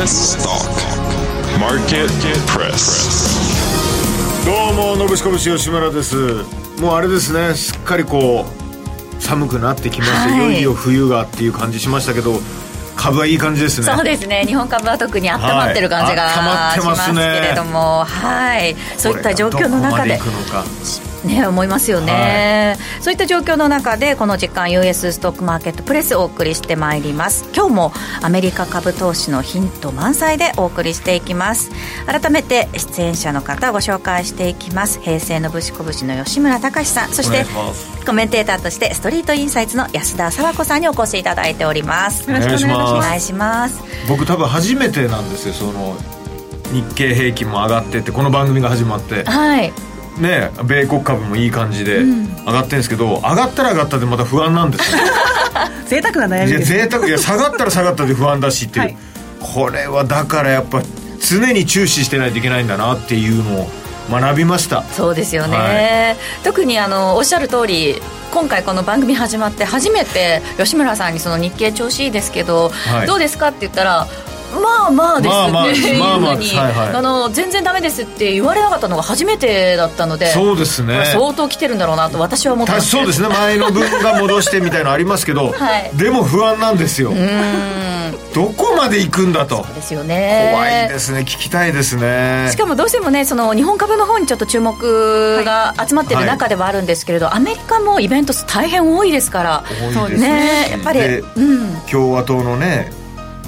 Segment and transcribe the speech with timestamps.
[0.00, 0.64] US Stock
[1.58, 2.08] Market
[2.46, 4.46] Press.
[4.46, 6.16] どうものぶしこぶし吉村です。
[6.80, 8.48] もうあれですねすっかりこう
[9.22, 12.40] 寒くなってきまして、はい、いよいよ冬がっていう感じしましたけど
[12.96, 13.86] 株はいい感じですね。
[13.94, 14.44] そうですね。
[14.46, 20.18] 日本株は特に温まってる感じが、はい、しますけれども、はい、そういった状況の中で
[21.24, 27.44] ね、思いますよね、はい、そういった状況の中でこの時間 US ストックマーケットプレスをお送りしてまいります。
[27.54, 27.92] 今日も
[28.22, 31.70] アメリカ株投資のヒント満載でお送りしていきます。
[32.06, 35.00] 改めて出演者の方をご紹介していきます。
[35.00, 37.10] 平成のぶしこぶしの吉村隆さん。
[37.10, 37.44] そして
[38.06, 42.30] コメンテーターとしてストリートインサイツの安田佐和子さんにお越しいただいております。
[42.30, 43.82] よろしくお願いします。
[44.08, 45.96] 僕多分初めてなんですよその
[46.72, 49.24] 日経平均も上がっててこの番組が始まって。
[49.24, 49.72] はい
[50.20, 54.98] ね米国株もいい感じで上がってるんですけど、うん、上がったら上がったでまた不安なんですよ。
[55.86, 56.72] 贅沢な悩みです。
[56.72, 58.96] いや贅沢いや下がったら下がったで不安だしっていう、はい、
[59.40, 60.82] これはだからやっぱ
[61.20, 63.70] 常に注視してないといけないんだなっていうのを
[64.10, 64.84] 学びました。
[64.92, 68.00] そうですよね、はい、特にあのおっしゃる通り
[68.32, 74.06] 今回この番組始まって初めて吉村さんにその日経調子いいですけど、はい、どうですかって言ったら
[74.50, 81.04] まあまあですって いうふうに、あの全然ダメですって言われなかったのが初めてだったのでそうですね。
[81.12, 87.12] 相当来てるんだろうなと私は思ってそうですね前の分が戻してみたいのありますけど、 はい、でも不安なんですよ。
[88.34, 89.64] どこまで行くんだと。
[89.64, 90.50] そうですよね。
[90.52, 92.48] 怖いですね聞きたいですね。
[92.50, 99.64] しかもどうしてもねその日本株の方にちょっと注目が集まってる中ではあるんですけれど、はい、アメリカもイベント大変多いですから。
[99.92, 100.68] そうですね。
[100.70, 102.99] やっぱり、うん、共和党のね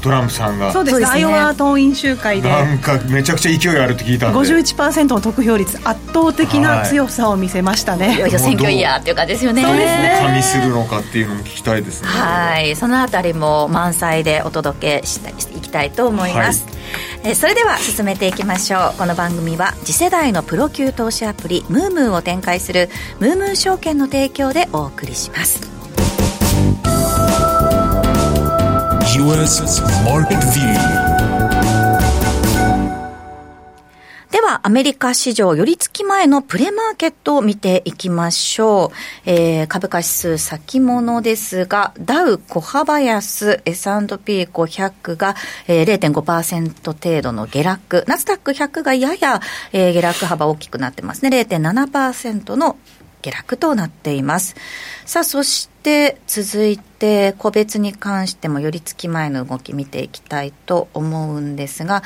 [0.02, 0.72] トランプさんが。
[0.72, 1.06] そうですね。
[1.06, 2.48] アイオワ党員集会で。
[2.48, 4.38] なんかめちゃくちゃ勢いあるって聞いたんで。
[4.38, 9.62] 51%の得票率圧倒的な強さを見せましたね、はい、いよいよ選挙イヤーっていう感じですよね。
[9.62, 10.18] そうですね。
[10.20, 12.08] 加味するのかっていうのも聞きたいですね。
[12.08, 12.76] はい。
[12.76, 18.98] そのあたりも満載でお届けしていきたいと思います、はい、えそれでは進めていきましょう。
[18.98, 25.81] この番組は次世代のプロ級投資アプリムームーを展開するムームー証券の提供でお送りします
[29.22, 29.62] US
[30.04, 30.74] Market View
[34.32, 39.30] では、アメリカ市場寄り付き前のプレマーケットを見ていきましょう。
[39.30, 45.36] えー、株価指数先物ですが、ダウ小幅安、S&P500 が、
[45.68, 49.40] えー、0.5%程度の下落、ナスダック100がやや、
[49.72, 51.28] えー、下落幅大きくなってますね。
[51.28, 52.76] 0.7%の
[53.22, 54.56] 下落となっています。
[55.06, 62.02] さあ、そして続いて個別に関しても寄り付き前の動き見ていきたいと思うんですが、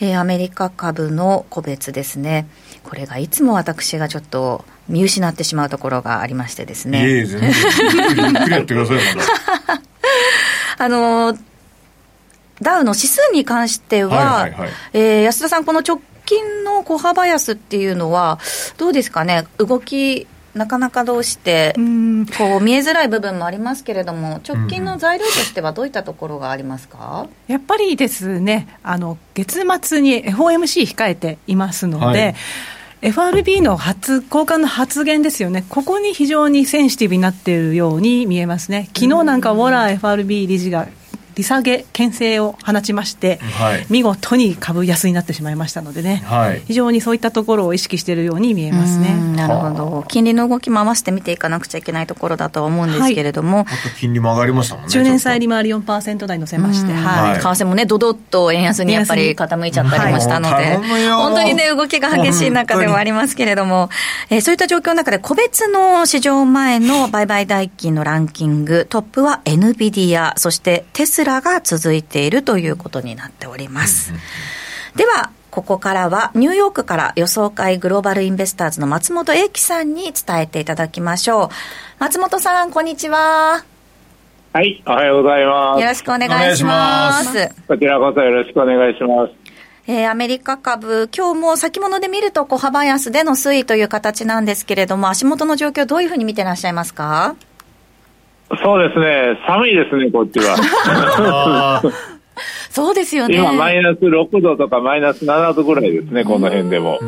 [0.00, 2.46] えー、アメリカ株の個別ですね。
[2.82, 7.08] これがいつも私がちょっと見失ってしまうところがありましてですね。
[7.08, 8.98] いえ全然ゆっくりやってください、
[10.78, 11.38] あの、
[12.60, 18.38] ダウの指数に関しては、はいはいはい、えー、安田さん、この直近の小幅安っていうのは、
[18.76, 32.34] どうですかね、動きなかなかどうして、こう見えづらい部分もありますけれども、直近の材料としてはどういったところがありますか、やっぱりですね、あの月末に FOMC 控えていますので、はい。
[33.02, 40.88] FRB の発交換の発言ですよね、ここに非常にセンシティブになっているように見えますね、昨日なんかウォラー FRB 理事が
[41.34, 49.14] 利下げ、牽制を放ちまして、はい、見事に株安になってしまいましたのでね、はい、非常にそういったところを意識しているように見えますね。
[49.36, 63.90] なるほど、金利の動きも合わせて見ていかなくちゃいけないところだとは思うんですけれども、はい、あと金利も上がりましたもんね、10年債利回り4%台乗せまして、はい、為替もね、どどっと円安にやっぱり傾いちゃったりもしたので、本当にね、動きが激しい中ではありますけれども、
[64.30, 74.12] えー、そういった状況の中で、個別の市場前の売買代金のランキング、トップは NVIDIA、そしてテスラが続いてているということになっております。
[74.94, 81.48] では、ここからはニューヨークから予想会グローバルインベスターズの松本英樹さんに伝えていただきましょう。
[81.98, 83.64] 松本さん、こんにちは。
[84.52, 85.80] はい、おはようございます。
[85.80, 87.48] よろしくお願いします。
[87.66, 89.32] こちらこそよろしくお願いします。
[89.86, 97.34] えー、アメリカ株、今日も先物で見ると小幅安での推移という形なんですけれども、足元の状況、どういうふうに見てらっしゃいますか？
[98.62, 101.82] そうですね、寒いですね、こっちは。
[102.70, 103.36] そうですよね。
[103.36, 106.98] 今、マイナス6度とかマイナス7度ぐらいですね、この辺でも。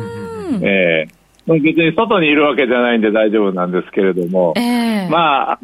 [0.61, 1.53] ええ。
[1.53, 5.59] ー、別に外にいるわけじゃないんで大丈夫なんですけれども、えー、まあ、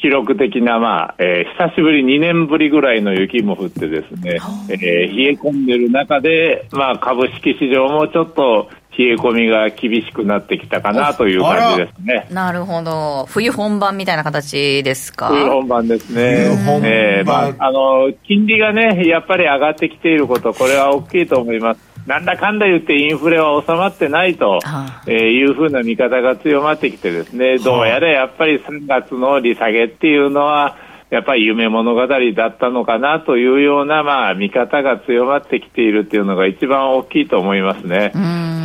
[0.00, 4.38] 記録的な、まあ、えー、久しぶり、2年ぶりぐらいの雪も降ってですね、
[4.68, 12.26] えー、冷え込んでる中で、まあ、株式市場もちょっと冷え込みが厳しくなってきたかなという感じですね。
[12.30, 13.26] なるほど。
[13.28, 15.28] 冬本番みたいな形ですか？
[15.28, 16.46] 冬本番ですね。
[16.48, 16.90] 冬本番。
[16.90, 21.80] えー、まあ、あの、金利がね、やっぱり上がってきていること、これは大きいと思います。
[22.06, 24.60] なんだかんだ言ってインフレは収まってないと、
[25.08, 30.76] えー、いうふうな見方が強まってきてですね、どうやらやっぱり3月の利下げっていうのは、
[31.08, 38.12] やっぱり夢物語だったのかなというような、まあ、見方が強まってきているというのが一番大きいと思いますね。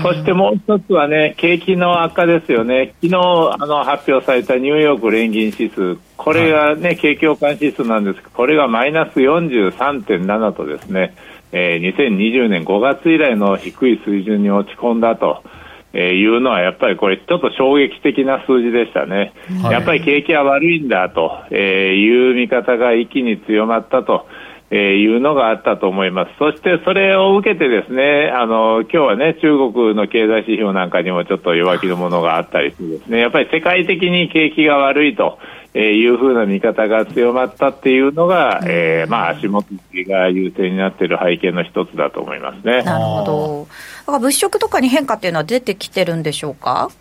[0.01, 2.95] そしてもう一つはね、景気の悪化ですよね。
[3.03, 11.13] 昨日あの発表されたニューヨーク連銀指数、これがね、景気予感指数なんですけど、これがマイナス43.7とですね、
[11.51, 15.43] えー、2020年5月以来の低い水準に落ち込んだと。
[15.93, 21.57] えー、いうのはやっぱりこれちょっと衝撃的な数字でしたね、はい、やっぱり景気は悪いんだと、えー、
[21.95, 24.25] いう見方が一気に強まったと。
[24.73, 26.31] えー、いうのがあったと思います。
[26.39, 35.39] そしてそれを受けてですね、あの、今日はね、中国の経済指標なんかにもちょっと弱気のものがあったりしてですね、やっぱり世界的に景気が悪いと、
[35.73, 39.67] えー、いうふうな見方が強まったっていうのが、えー、まあ足元
[40.07, 42.83] が優勢になっている背景の一つだと思いますね。
[42.83, 43.67] なるほど。
[44.11, 46.91] だから物色とかに変化っていうのは出てきてるんでしょうか？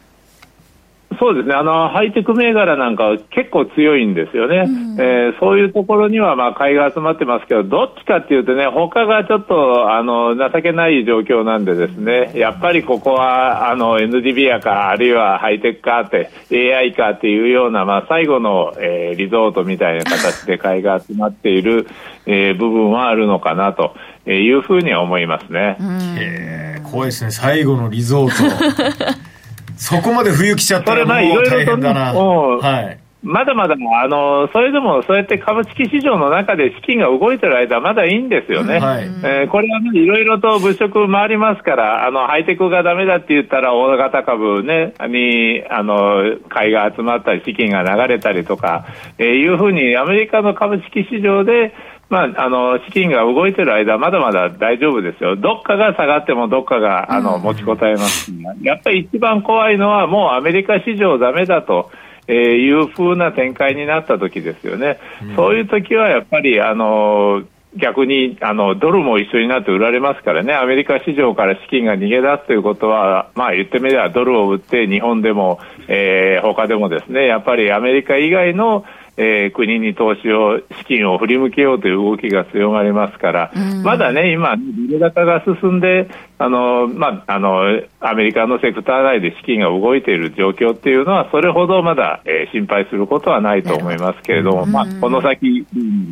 [1.18, 21.88] そうですね、あのハイテク銘柄なんかは結構強いんですよね、うん、えー、そういうところにはまあ買いが集まってますけど、どっちかっていうとね、他がちょっとあの情けない状況なんで、ですねやっぱりここはあの NDBIA か、あるいはハイテクかって、AI かっていうような、まあ、最後の、えー、リゾートみたいな形で買いが集まっている、
[22.24, 23.94] えー、部分はあるのかなと。
[24.38, 26.80] いうふうには思いますね。
[26.90, 29.14] 怖いですね、最後のリゾート。
[29.76, 32.12] そこまで冬来ちゃったらもう大変だな。
[32.12, 32.98] はい。
[33.22, 38.78] まだまだ、あの、それでもそうやって株式市場の中で資金が動いてる間はまだいいんですよね。
[38.78, 48.86] はい、えー、これはね、いろいろと物色回りますから、あの、ハイテクがダメだって言ったら大型株ね、に、あの、買いが集まったり、資金が流れたりとか、
[49.18, 51.74] えー、いうふうにアメリカの株式市場で、
[52.10, 61.90] まあ、あの資金が動いてる間、まだまだ大丈夫ですよ、どっかが下がってもどっかがあの持ちこたえます、やっぱり一番怖いのは、もうアメリカ市場だめだと。
[62.28, 67.42] えー、いう風な展開になった時ですよね、うん、そういう時はやっぱりあの
[67.76, 77.26] 逆にあのドルも一緒になって売られますからね、アメリカ市場から資金が逃げ出すということは、まあ、言ってみればドルを売って、日本でも、えー、他でもですね。
[77.26, 78.84] やっぱりアメリカ以外の
[79.16, 86.08] えー、国に投資を、資金を振り向けようという動きが強まりますから、うん、まだね、今、ドル高が進んで、
[86.38, 95.66] あのまあ、あのアメリカのセクター内で資金が動いている状況っていうのは、それほどまだ、えー、心配することはないと思いますけれども、まあ、この先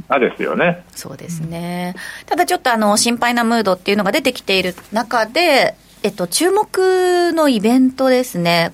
[0.08, 0.84] がですよね。
[0.90, 1.94] そうですね
[2.26, 8.72] ただちょっとあの心配なムードっていうのが出てきている中で、えっと、注目のイベントですね。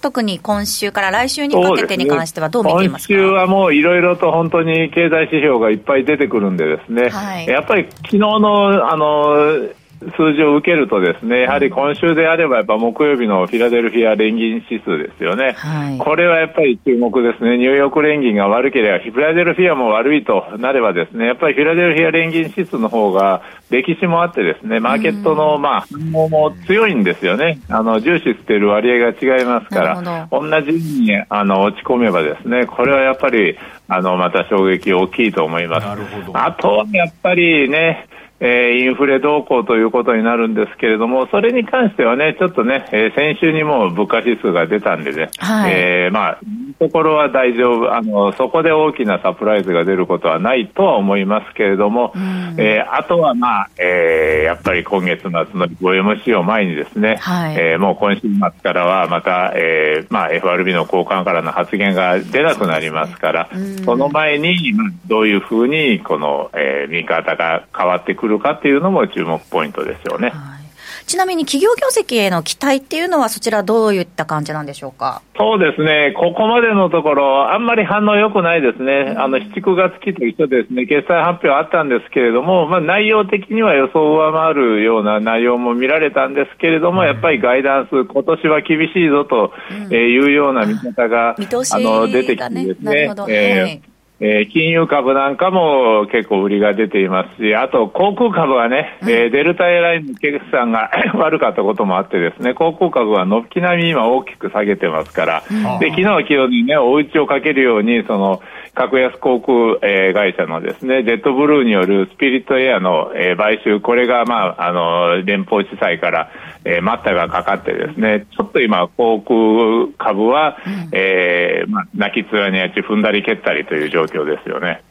[0.00, 9.68] 特に今週から来週にかけてに関してはどう見ていますか、ね、今週はもういろいろと本当に経済指標がいっぱい出てくるんでですね、はい、やっぱり昨日のあの
[10.00, 35.86] 数字を受けるとですね、やはり今週であれば、やっぱ木曜日のフィラデルフィア連銀指数ですよね、はい、これはやっぱり注目ですね、ニューヨーク連銀が悪ければ、フィラデルフィアも悪いとなればですね、やっぱりフィラデルフィア連銀指数の方が歴史もあってですね、マーケットのまあ反応も強いんですよね、あの重視している割合が違いますから、同じにあの落ち込めばですね、これはやっぱりあのまた衝撃大きいと思います。
[36.32, 38.06] あとはやっぱりね、
[38.40, 46.40] えー、インフレ動向ということになるんですけれども、それに関してはね、ちょっとね、えー、先週にも物価指数が出たんでね、はい、えー、まあ、
[46.78, 58.30] ところは大丈夫あの、そこで大きなサプライズが出ることはないとは思いますけれども、うん、えー、あとはまあ、えー、やっぱり今月末の 5MC を前にですね、はい、えー、もう今週末
[58.62, 64.72] からはまた、えー、まあ、FRB の高官からの発言が出なくなりますから、うん、その前に、
[65.06, 70.30] どういうふうにこの、えー、見方が変わってくるるかっていうのも注目ポイントですよね。
[70.30, 70.60] はい。
[71.06, 75.22] ちなみに企業業績への期待っていうのは、そちら、どういった感じなんでしょうか？
[75.36, 89.52] そうですね、ここまでのところ、あんまり反応良くないですね、あの7、9月期と一緒ですね、決算発表あったんですけれども、まあ、内容的には予想を上回るような内容も見られたんですけれども、やっぱりガイダンス、今年は厳しいぞと
[89.92, 93.12] いうような見方が、あの出てきてですね。
[93.28, 93.89] えー
[94.20, 108.42] えー、金融株なんかも結構売りが出ていますし、あと航空株はね、うん、えー、デルタエアラインの決算が 悪かったこともあってですね、航空株は軒並み今大きく下げてますから、うん、で昨日は昨日にね、追い打ちをかけるように、その、
[108.74, 116.30] 格安航空、えー、会社のですね、ジェットブルーによるスピリットエアの、えー、買収、これが、まあ、あの、連邦地裁から、
[116.64, 124.82] えー、待ったがかかってですね、ちょっと今、航空株は、うん、えー、まあ、泣きつらにやち踏んだり蹴ったりという状況ですよね。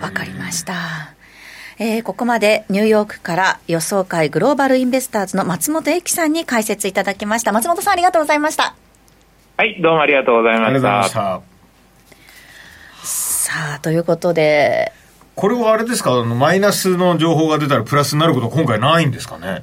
[0.00, 0.74] わかりました。
[1.78, 7.52] えー、ここまでニューヨークから予想会グローバルインベスターズの松本英樹さんに解説いただきました。
[7.52, 8.74] 松本さんありがとうございました。
[9.58, 11.42] はい、どうもありがとうございました。
[13.02, 14.90] さあ、ということで。
[15.34, 16.24] これはあれですか？
[16.24, 19.62] マイナスの情報が出たらプラスになること今回ないんですかね？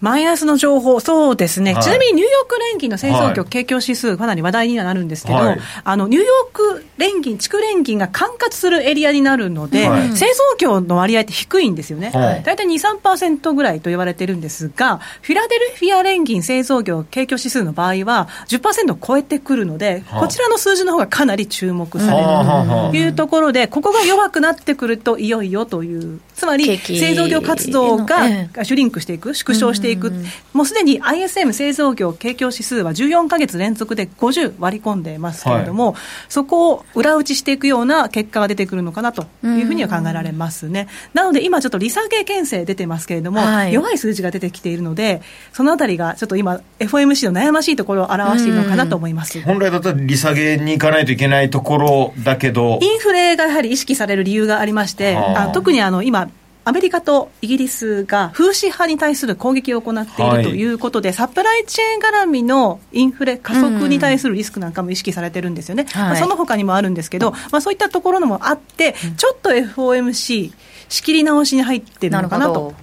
[0.00, 28.26] マイナスの情報、そうですね、はい、ちなみにニューヨーク連銀の製造業景況指数、かなり話題にはなるんですけど、はい、あのニューヨーク連銀、地区連銀が管轄するエリアになるので、はい、製造業の割合って低いんですよね、大体2、3%ぐらいと言われてるんですが、フィラデルフィア連銀製造業景況指数の場合は10%を超えてくるので、こちらの数字の方がかなり注目されるというところで、ここが弱くなってくると、いよいよという、つまり製造業活動が
[28.64, 29.89] シュリンクしていく、縮小していく。
[29.92, 30.12] いく、
[30.52, 40.88] もうすでに ISM 製造業景況指数は14か月連続で50割り込んでますけれども、はい、そこを裏打ちしていくような結果が出てくるのかなというふうには考えられますね。
[41.14, 49.40] なので今ちょっと利下げ牽制出てますけれども、はい、弱い数字が出てきているので、そのあたりがちょっと今 FOMC の悩ましいところを表しているのかなと思います。
[49.42, 56.28] 本来だったら利下げに行かないといけないところだけど、インフレがやはり意識される理由がありまして、あ特にあの今
[56.64, 70.52] アメリカとイギリスが風刺派に対する攻撃を行っているということで、はい、サプライチェーン絡みのインフレ加速に対するリスクなんかも意識されてるんですよね、うんまあ、その他にもあるんですけど、まあ、そういったところのもあって、ちょっと FOMC、
[70.88, 72.74] 仕切り直しに入ってるのかなと。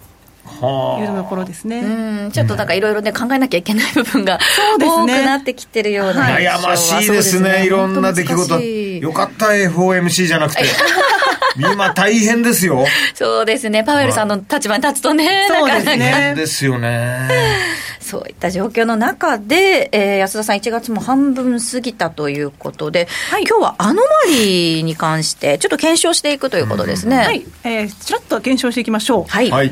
[0.61, 1.79] いうところですね。
[1.79, 4.39] うん、ちょっとなんかいろいろね考えなきゃいけない部分が
[4.79, 8.59] 多くなってきてるような、悩ましいですね、いろんな出来事。
[8.61, 10.63] よかった FOMC じゃなくて。
[11.57, 12.85] 今大変ですよ。
[13.15, 13.83] そうですね。
[13.83, 16.33] パウエルさんの立場に立つとね、そうですね。
[16.35, 17.27] ですよね。
[18.07, 27.17] そういった状況の中で、えー、安田さん、1月も半分過ぎたということで、はい、今日はアノマリーに関して、ちょっと検証していくということですね。
[27.17, 29.31] はい、えー、ちらっと検証していきましょう。
[29.31, 29.49] はい。
[29.51, 29.67] 前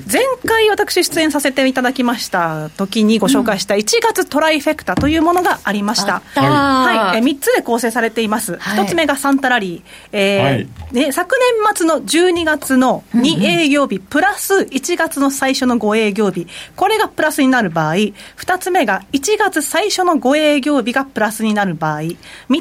[0.46, 6.22] 回、私、出演させていただきました時にご紹介した1月トライフェクタというものがありました。
[6.36, 8.58] うん、はい、えー、3つで構成されています。
[8.58, 9.82] はい、1つ目がサンタラリー。
[10.12, 17.96] えー、はい、ね、昨年末の12月の2営業日、プラス1月の最初の5営業日、これがプラスになる場合、
[18.38, 22.18] 2つ目が1月最初の5営業日がプラスになる場合、3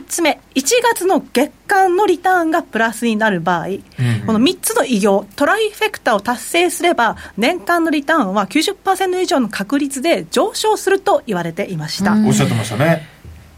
[0.07, 3.81] つ目、1月の月間のリターンがプラスになる場合、うん
[4.27, 12.13] この3つの偉業、トライフェクタを達成すれば、年間のリターンは90%以上の確率で上昇すると言われていました。
[12.15, 13.14] おっしゃってましたね。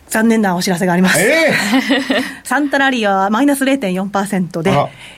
[0.09, 1.21] 残念なお知らせがあります。
[1.21, 4.71] えー、 サンタラリアはマイナス0.4%で、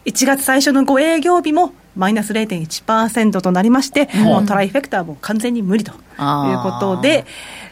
[0.04, 5.96] 1月最初の5営業日もマイナス0.1%となりまして、うん、もうトライフェクターも完全に無理という
[6.62, 7.26] ことで、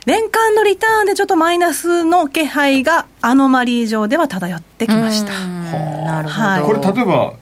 [0.05, 5.33] 年間のリターンでちょっとマイナスの気配がアノマリー上では漂ってきました。
[5.33, 7.33] なるほど、はい、これ例えば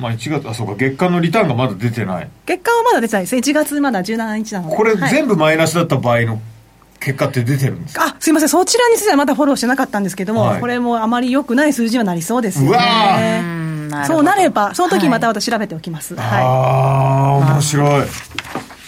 [0.00, 2.28] まあ、1月あそうか月間のリターンがまだ出てない。
[2.46, 4.76] 月間はまだ出てないです1月まだ17日なので。
[4.76, 6.40] これ、全部マイナスだった場合の
[7.00, 13.42] 結果って出てるんですあすみません、そちらについてはまだフォローしてなかったんですけども、はい、これもあまり良くない数字はなりそうですね。
[14.06, 16.14] そうなれば、その時また私調べておきます。
[16.14, 18.06] はい、ああ、面白い。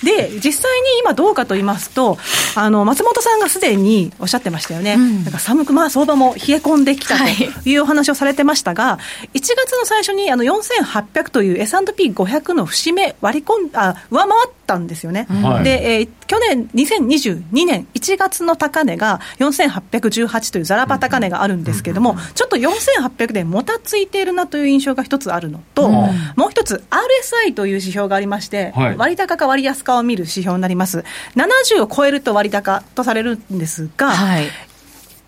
[0.02, 2.18] で、実際に今どうかと言いますと、
[2.54, 4.94] あの、松本さんがすでにおっしゃってましたよね。
[4.94, 7.24] うん、なんか寒く、まあ相場も冷え込んできたと
[7.64, 7.76] い。
[7.76, 8.98] うお話をされてましたが、は
[9.32, 15.26] い、1月の最初にあの4800という S&P500 の節目割り込ん、あ、上回ったんですよね。
[15.28, 25.92] はい、で、えー、去年2022年1月の高値が4818というザラバ高値があるんですけれども、うん、ちょっと4800でもたついているなという印象が一つあるのと、うん、
[26.36, 31.04] もう一つ RSI という指標がありまして、はい、割高か割安かを見る指標になります。
[31.36, 34.48] 70を超えると割高とされるんですが、はい。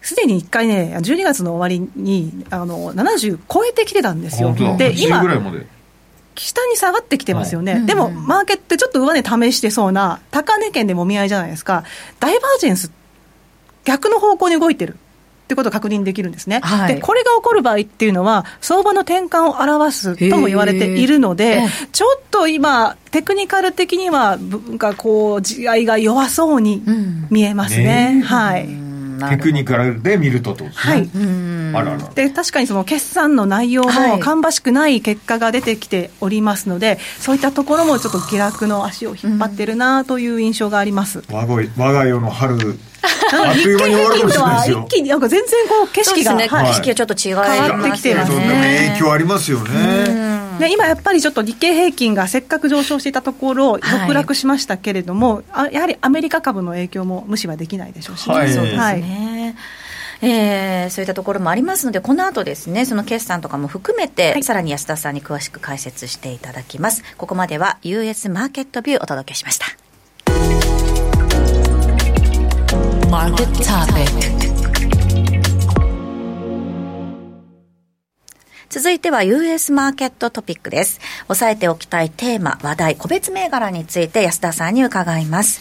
[0.02, 4.54] すでに1回ね、12月の終わりにあの70超えてきてたんですよ。
[4.76, 5.22] で、今、
[6.36, 11.84] 下に下がってきてますよね、はい、でも、マーケットちょっと上値試してそうな、高値圏でもみ合いじゃないですか、
[12.20, 12.90] ダイバージェンス、
[13.84, 14.96] 逆の方向に動いてる。
[15.44, 26.82] ってことを確認できるんですね、はい、でこれが起こる場合っていうのは、相場の転換を表すとも言われているので、ちょっと今、テクニカル的には、文化こう、地合いが弱そうに
[27.30, 28.14] 見えますね。
[28.16, 28.68] うん、はい。
[29.30, 31.08] テクニカルで見るとと、ね、はい、
[31.74, 32.08] あらら。
[32.14, 41.22] で確かにその決算の内容も芳しくない結果が出てきておりますので、はい、そういったところもちょっと下落の足を引っ張ってるなという印象があります。
[41.30, 44.86] 我が我が世の春あっという間に終わるかもしれないですよ。
[44.86, 48.94] 一気になんか全然こう景色が、ねはい、景色がちょっと違い変わってきてますね。
[48.96, 50.34] 影響ありますよね。
[50.58, 59.56] で今やっぱりちょっと日経平均がせっかく上昇していたところ、続落しましたけれども、はい、やはりアメリカ株の影響も無視はできないでしょうし、ね、はい、そうですね。
[60.22, 67.02] えー、そういったところもありますので、この後ですね、その決算とかも含めて、はい、さらに安田さんに詳しく解説していただきます。
[67.16, 69.83] ここまでは US マーケットビューお届けしました。
[73.14, 74.08] Market Topic
[78.68, 80.98] 続いては US マーケットトピックです。
[81.28, 85.60] 押さえておきたいテーマ、話題、個別銘柄について安田さんに伺います。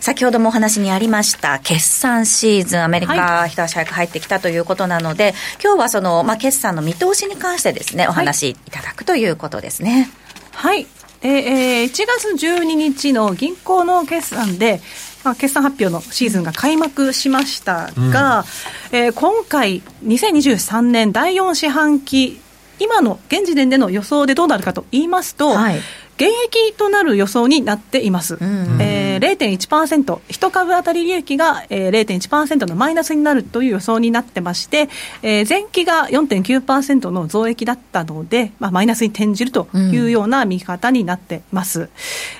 [0.00, 10.08] 先ほどもお話にありました、決算シーズン、アメリカ、一足早く入ってきたということなので、今日はその、まあ、決算の見通しに関してですね、お話いただくということですね。
[10.52, 10.86] はい。
[11.24, 14.80] えー、1月12日の銀行の決算で、
[15.24, 18.44] まあ、決算発表のシーズンが開幕しましたが、
[18.92, 22.40] うん、えー、今回、2023年第4四半期
[22.82, 25.80] 今の現時点での予想でどうなるかと言いますと、はい、
[26.16, 28.34] 減益となる予想になっています。
[28.34, 34.88] うん、えー、0.1%、1株当たり利益が、えー、0.1%のマイナスになるという予想になってまして、
[35.22, 41.80] えー、前期が4.9%の増益だったので、まあ、マイナスに転じるというような見方になっています。
[41.80, 41.88] うん、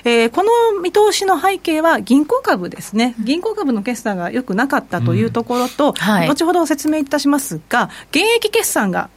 [0.05, 3.15] えー、この見通しの背景は銀行株ですね。
[3.19, 9.09] 銀行株の決算が良くなかったというところと、うんはい、後ほど説明いたしますが、現役決算が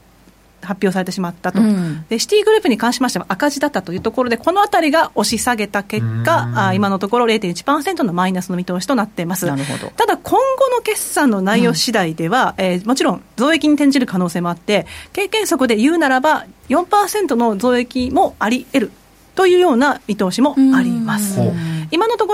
[0.63, 9.47] 発表されてしまったと、うん、でシティグループに関しましては赤字だったというところで、このあたりが押し下げた結果、あ今のところ0.1%のマイナスの見通しとなっています。
[9.47, 18.93] ただ、今後の決算の内容次第では、うん、えー、もちろん増益に転じる可能性もあって、経験則で言うならば、4%の増益もあり得る
[19.35, 21.39] というような見通しもあります。
[21.39, 21.76] 今のとこ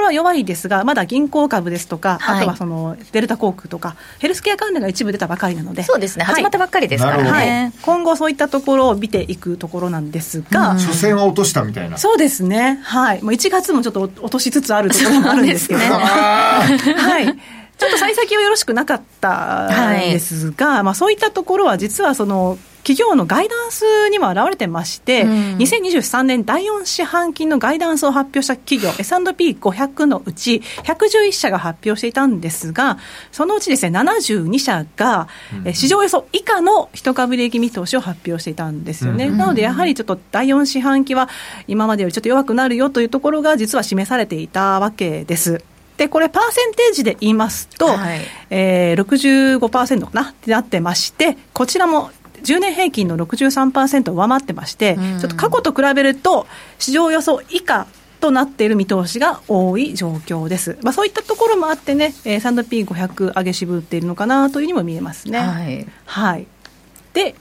[0.03, 7.23] ろは弱いですが、まだ銀行株ですとか、はい、あとはそのデルタ航空とか、ヘルスケア関連が一部出たばかりなので、そうですね、始まったばっかりですから。
[7.23, 17.39] ね、はい、今後、そういったところを見ていくところなんですが、初戦は落としたみたいな、そうですね、はい、もう1月もちょっと落としつつあるところもあるんですけど、 ね、はい。
[17.79, 32.99] ちょっと幸先はよろしくなかったんですが、はい、まあ、そういったところは実はその企業のガイダンスにも表れてまして、うん、2023年第4四半期のガイダンスを発表した企業、S&P500 のうち111社が発表していたんですが、
[33.31, 35.29] そのうちですね、72社が、
[35.65, 39.27] うん、市場予想以下の一株利益見通しを発表していたんですよね。
[39.27, 41.29] うん、なので、やはりちょっと第4四半期は
[41.69, 45.63] 今までよりちょっと弱くなるよというところが実は示されていたわけです。
[45.97, 48.21] で、これ、パーセンテージで言いますと、はい。
[48.51, 50.31] えー、65%かな？
[50.31, 52.11] ってなってまして、こちらも
[52.43, 56.47] 10年平均の63%を上回ってまして、ちょっと過去と比べると、
[56.79, 57.87] 市場予想以下
[58.21, 60.79] となっている見通しが多い状況です。
[60.83, 65.39] まあ、そういったところもあってね、えー、S&P500 上げ渋っているのかなというふうにも見えますね。
[65.39, 66.47] はい、はい
[67.13, 67.35] で、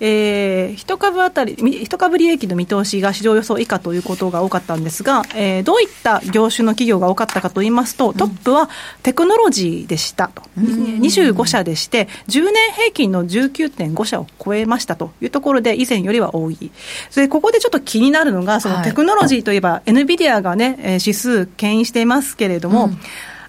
[0.00, 8.68] えー、一株当たり、一株利益の見通しが市場予想以下ということが多かったんですが、えー、どういった業種の企業が多かったかといいますと、トップは
[9.02, 10.64] テクノロジーでしたと、うん、
[11.00, 16.70] 25社でして、10年平均の19.5社を超えましたというところで、以前よりは多い。
[17.10, 22.98] それここでちょっと気になるのが、そのテクノロジーといえば、エヌビディアがね、指数牽引していますけれども、うん、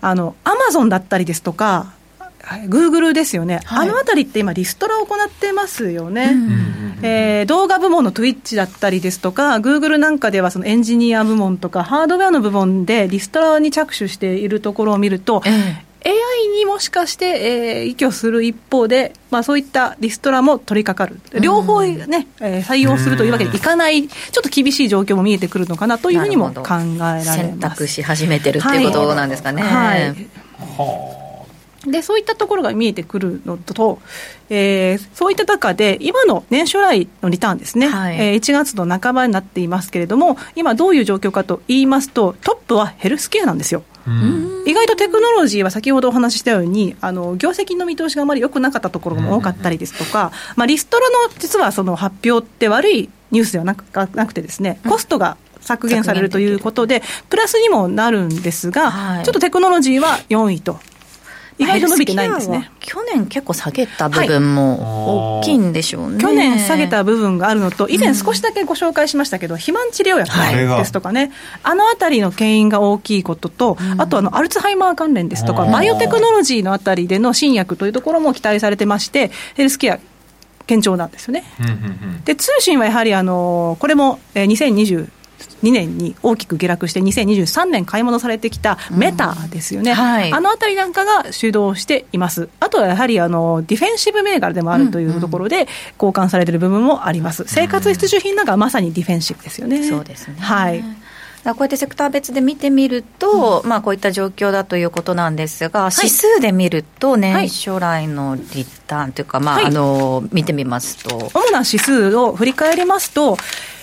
[0.01, 1.93] あの、アマゾンだったりですとか、
[2.67, 6.35] グーグルですよね、はい、あのあたりって今、リストラを行ってますよね、
[7.01, 27.33] えー、動画部門のトゥイッチだったりですとか、グーグルなんかではそのエンジニア部門とか、ハードウェアの部門でリストラに着手しているところを見ると、えー AI にもしかして、えー、依拠する一方で、まあ、そういったリストラも取り掛かる、両方ね、えー、採用するというわけにいかない、ちょっと厳しい状況も見えてくるのかなというふうにも考えられます。
[27.33, 29.61] 選択し始めてるっていうことなんですかね。
[29.63, 30.07] はい、
[30.77, 31.16] はあ
[31.85, 33.99] でそういったところが見えてくるのと、
[34.49, 43.83] えー、そういった中で、今の年初来のリターンですね、はい、えー、1月の半ばになっていますけれども、今、どういう状況かと言いますと、トップはヘルスケアなんですよ。
[44.65, 53.83] 意外とテクノロジーは先ほどお話ししたようにあの業績の見通しがあまり良くなかったところも多かったりですとか、まあ、リストラの実はその発表って悪いニュースではなく
[54.15, 60.79] なくてですねコストが削減されるということで、プラスにもなるんですが、はい、ちょっとテクノロジーは4位と
[61.57, 62.71] 意外と伸びてないんですね。
[62.79, 71.31] 去年結構下げた部分も大きいんでしょうね、はい、去年下げた部分があるのと、以前少しだけご紹介しましたけど、肥満治療薬ですとかね、
[71.63, 79.99] あのあたりの牽引が大きいことと、あとあのアルツハイマー関連ですとか、バイオテクノロジーのあたりでの新薬というところも期待されてまして、ヘルスケア、
[80.67, 81.43] 堅調なんですよね。
[82.25, 85.09] で通信はやはりあのこれも2020
[85.63, 95.67] 2年に大きく下落して、2023年買い戻されてきたメタですよね、うんはい、あのあたりなんかが主導しています、あとはやはりあのディフェンシブ銘柄でもあるというところで、
[96.01, 99.83] 交換されている部分もあります、生活必需品なんかはまさにディフェンシブですよね。
[99.83, 100.35] そうですね。
[100.39, 100.83] はい
[101.43, 111.31] こうやってセクター別で見てみると、うん、まあ、こういった状況だということなんですが、指数で見ると、年初来のリターンというか、まあ、あの見てみますと。
[111.33, 113.37] 主な指数を振り返りますと、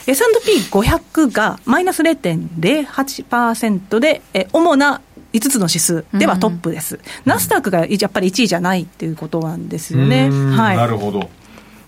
[0.07, 5.01] S&P500 がマイナス0.08%で、え主な
[5.33, 10.31] 5つの指数ではトップです、うん、ナスダックがやっぱり1位じゃないっていうことなんですよね。
[10.31, 11.29] はい、なるほど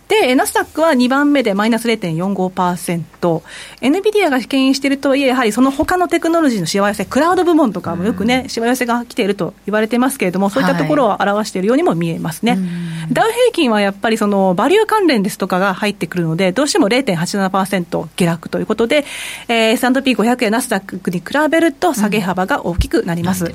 [0.09, 3.43] で、ナスダックは2番目でマイナス0.45%、
[3.81, 12.53] エヌビディアが牽引しているとはいえ、やはりその他のテクノロジーのしわ寄せ、クラウド部門とかもよくね、しわ寄せが来ていると言われてますけれども、そういったところを表しているようにも見えますね。
[12.53, 12.61] はい、
[13.13, 19.05] ダウ平均はやっぱりそのバリュー関連ですとかが入ってくるので、どうしても0.87%下落ということで、
[19.49, 23.45] えー、S&P500 やナスダックに比べると下げ幅が大きくなります。
[23.45, 23.53] うん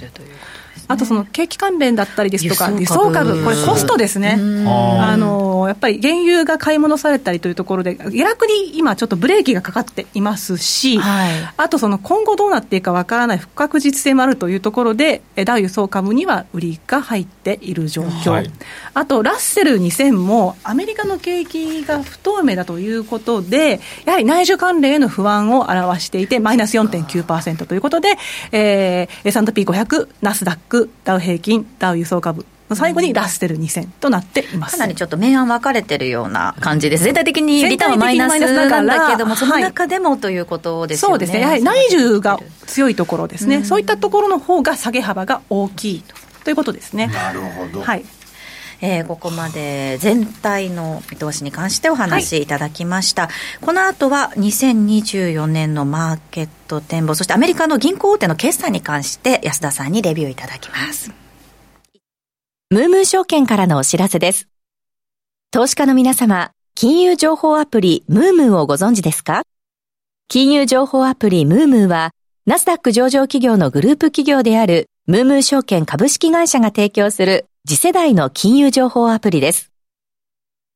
[0.88, 18.52] あとその景気関連だったりですとか、輸送株、これ、コストですね、あのやっぱり原油が買い戻されたりというところで、下落に今、ちょっとブレーキがかかっていますし、はい、あとその今後どうなっていくかわからない不確実性もあるというところで、ダウ輸送株には売りが入っている状況、はい、
[18.94, 28.18] あとラッセル2000も、アメリカの景気が不透明だということで、やはり内需関連への不安を表していて、マイナス4.9%ということで、
[28.52, 32.46] えー、S&P500、ナスダック、ダウ平均、ダウ輸送株。
[32.76, 46.04] 最後にラッセル2000となっています、かなりちょっと明暗分かれてるような感じです、全体的にリターンはマイナスなんだけども、その中でもということですよね、そうですね、やはり内需が強いところですね、うん、そういったところの方が下げ幅が大きい
[46.46, 47.08] ということですね。
[47.08, 48.06] なるほど、はい
[48.82, 61.12] えー、ここまで全体の見通しに関してお話しいただきました、はい、この後は2024年のマーケット展望そしてアメリカの銀行大手の決算に関して安田さんにレビューいただきます。
[62.72, 64.48] ムームー証券からのお知らせです。
[65.52, 69.44] 投資家の皆様金融情報アプリムームーをご存知ですか？
[70.28, 72.12] 金融情報アプリムームーは
[72.48, 79.72] ナスダック上場企業のグループ企業であるムームー証券株式会社が提供する次世代の金融情報アプリです。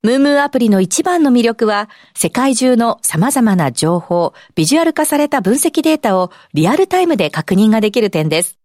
[0.04, 8.60] ムームーアプリの一番の魅力は、世界中の様々な情報、ビジュアル化された分析データをリアルタイムで確認ができる点です。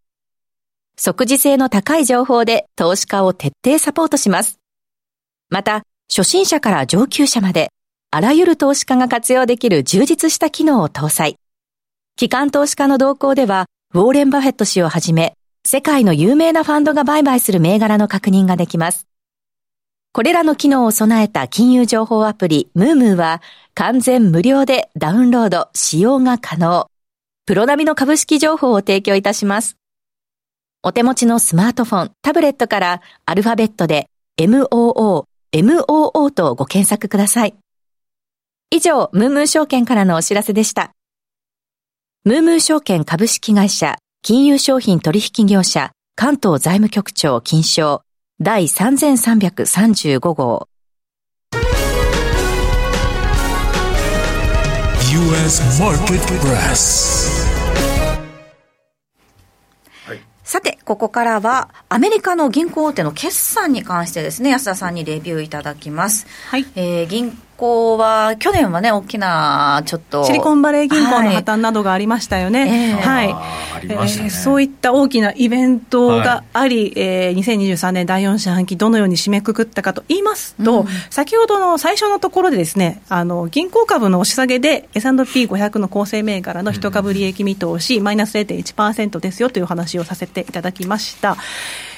[0.98, 4.59] 即時性の高い情報で投資家を徹底サポートします。
[5.48, 7.70] また、初心者から上級者まで、
[8.11, 11.37] あらゆる投資家が活用できる充実した機能を搭載。
[12.16, 15.33] 機関投資家の動向では、ウォーレン・バフェット氏をはじめ、
[15.66, 19.07] 世界の有名なファンドが売買する銘柄の確認ができます。
[20.12, 23.42] これらの機能を備えた金融情報アプリムームーは
[23.75, 26.90] 完全無料でダウンロード、使用が可能。
[27.46, 29.77] プロ並みの株式情報を提供いたします。
[30.83, 37.55] お手持ちのスマートフォン、タブレットからアルファベットで MOO、MOO とご検索ください。
[38.70, 40.92] 以上、ムームー証券からのお知らせでした。
[42.25, 48.02] ムームー証券株式会社金融商品取引業者関東財務局長金賞
[48.38, 50.68] 第3335号
[55.11, 57.40] US Market Press
[60.50, 66.26] さて、ここからは、アメリカの銀行大手の決算に関してですね、安田さんにレビューいただきます。
[66.48, 66.66] はい。
[66.74, 70.25] えー、銀行は、去年はね、大きな、ちょっと。
[70.25, 72.94] シリコンバレー銀行の破綻などがありましたよね。
[72.94, 73.29] はい。
[73.29, 91.37] えー、はいえー、そういった大きなイベントがあり、はい、えー、2023年第4四半期、どのように締めくくったかと言いますと、うん、先ほどの最初のところでですね、あの、銀行株の押し下げで S&P500 の構成銘柄の一株利益見通し、うん、マイナス0.1%ですよという話をさせていただきました。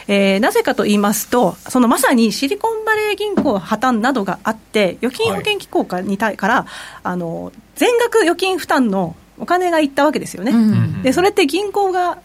[0.08, 6.66] えー、なぜかと言いますと、そのまさにシリコンバレー銀行破綻などがあって、預金保険機構に対から、
[7.02, 10.52] あの全額預金負担のお金がいったわけですよね。
[10.52, 12.18] うん、でそれって銀行が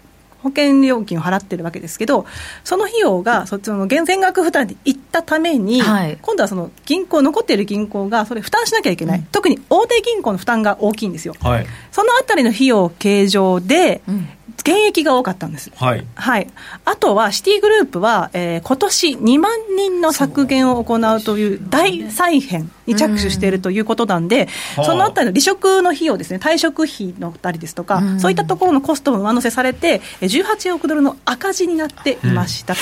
[0.43, 2.25] 保険料金を払ってるわけですけど、
[2.63, 15.71] その費用がそっちの全額負担でいったために、はい、今度はその銀行、残っている銀行がそれ負担しなきゃいけない、うん、特に大手銀行の負担が大きいんですよ、はい、そのあたりの費用計上で、うん現役が多かったんです。
[15.75, 16.05] はい。
[16.15, 16.47] はい。
[16.85, 32.81] あとは、シティグループは、えー、今年2万人の削減を行うという大再編に着手しているということなんで、そそのあたりの離職の費用ですね、退職費のたりですとか、そういったところのコストも上乗せされて、18億ドルの赤字になっていましたと。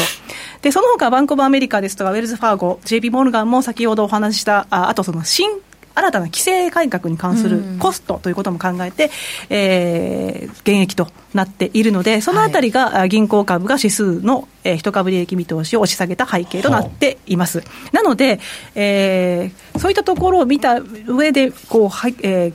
[0.62, 5.50] で、その他バンコブアメリカですとか、ウェルズ・ファーゴ、JP モルガンも先ほどお話しした、ああとその新
[5.96, 9.10] 新たな規制改革に関するコストということも考えて、
[9.50, 17.64] えー、減益となっているので、そのあたりが銀行株が指数の一株利益見通しを押し下げた背景となっています。
[17.92, 18.40] なので、
[18.76, 22.54] えー、そういったところを見た上で、こう、はい、えー、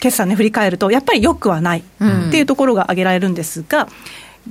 [0.00, 3.88] 決算ね、振り返ると、やっぱりよくはないっていうところが挙げられるんですが、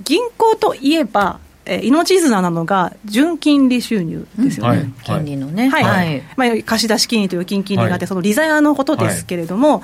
[0.04, 4.92] 銀行といえば、えー、命綱なのが純金利収入ですよね、うん。
[5.04, 9.82] 金利のね、はい、はい、まあ、貸出金利という金金利があって、その利ザヤのことですけれども、はい、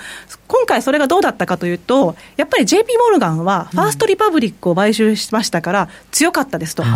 [0.47, 6.89] 今回、それがどうだったかというと、やっぱり JP モルガンは、ファーストリパブリックを買収しましたから、強かったですと、うん、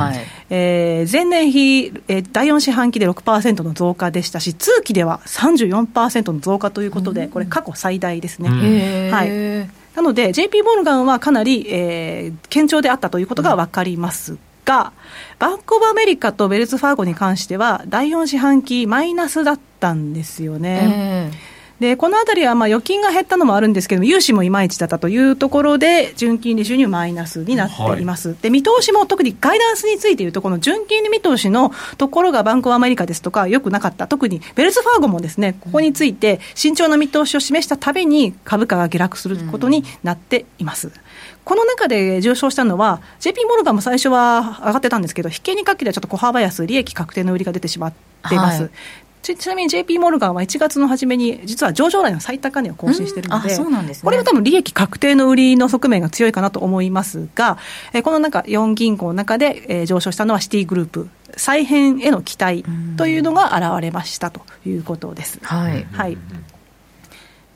[0.50, 8.50] えー、前年比、えー、第4四半期で6%の増加でしたし、通期では34%の増加ということで、これ、過去最大ですね。
[8.50, 9.86] うん、はい。
[9.96, 14.92] なので、JP モルガンはかなり、えー、堅調であったということが分かりますが、
[15.40, 21.32] バンコブアメリカとベルズ・ファーゴに関しては、第4四半期マイナスだったんですよね。
[21.34, 40.92] えーでこのあたりはまあ預金が減ったのもあるんですけども、融資もいまいちだったというところで、純金利収入マイナスになっています、はい、で見通しも特にガイダンスについていうと、この純金利見通しのところがバンコブアメリカですとか、よくなかった、特にベルズファーゴもですねここについて、慎重な見通しを示したたびに、株価が下落することになっています。
[41.44, 47.94] この中で上昇したのは、JP モルガンも最初は上がってたんですけど、引けにかけてはちょっと小幅安、利益確定の売りが出てしまっ
[48.30, 48.62] ています。
[48.64, 48.72] はい
[49.26, 57.58] ちちなみに JP モルガンは1月の初めに、実は上場来の最高値を更新しているので、そうなんです、ね、これは多分利益確定の売りの側面が強いかなと思いますが、
[57.94, 62.64] えこの中、4銀行の中で、え上昇したのはシティグループ、再編への期待
[62.98, 65.40] というのが現れましたということです。
[65.42, 66.18] はい、はい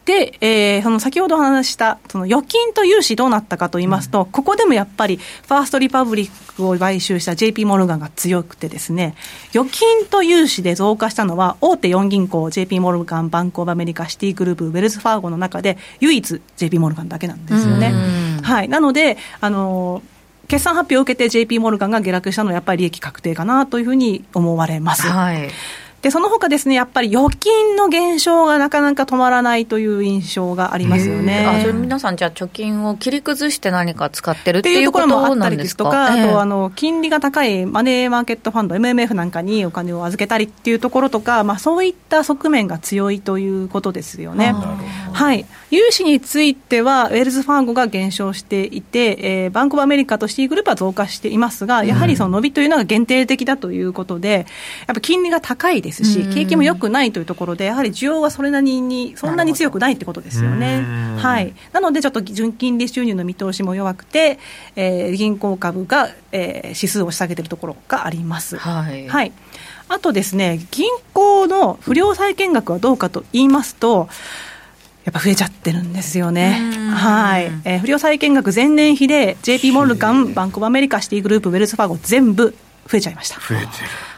[0.05, 9.15] で、えー、その先ほどお話したその預金と融資どうなったかと言いますと、うん、ここでもやっぱりファーストリパブリックを買収した JP モルガンが強くてですね
[9.53, 17.93] 預金と融資で増加したのは大手4銀行 JP モルガンバンコブアメリカシティグループウェルズファーゴの中で唯一 JP モルガンだけなんですよね。
[18.41, 20.01] はい、なのであの
[20.47, 25.07] 決算発表を受けて JP モルガンが下落したのはやっぱり利益確定かなというふうに思われます。
[25.07, 25.49] はい
[26.01, 31.45] で、その他ですね、やっぱり預金の減少がなかなか止まらないという印象がありますよね。
[31.45, 44.53] あ、皆さんじゃあ貯金を切り崩して何か使ってるっていうところもあったりですとか、あと、あの、金利が高いマネーマーケットファンド、MMF なんかにお金を預けたりっていうところとか、まあそういった側面が強いということですよね。
[45.11, 45.45] はい。
[45.71, 54.47] 融資については、ウェルズファーゴが減少していて、えー、バンコブアメリカとシティグループは増加していますが、やはりその伸びというのが限定的だということで、
[54.87, 60.83] やっぱ金利が高いですし、景気も良くないというところで、やはり需要はそれなりに、そんなに強くないってことですよね。
[61.17, 61.53] はい。
[61.73, 64.39] なので、ちょっと純金利収入の見通しも弱くて、
[64.75, 68.57] えー、銀行株が、えー、指数を下げているところがあります。
[68.57, 69.07] はい。
[69.07, 69.31] はい。
[69.87, 74.07] あとですね、銀行の不良債権額はどうかと言いますと、
[75.05, 76.59] やっぱ増えちゃってるんですよね。
[76.93, 77.45] はい。
[77.65, 82.55] えー、不良債権額前年比で JP モルガン、バンクオブアメリカ、シティグループ、ウェルスファーゴ全部
[82.87, 83.35] 増えちゃいました。
[83.39, 83.69] 増えてる。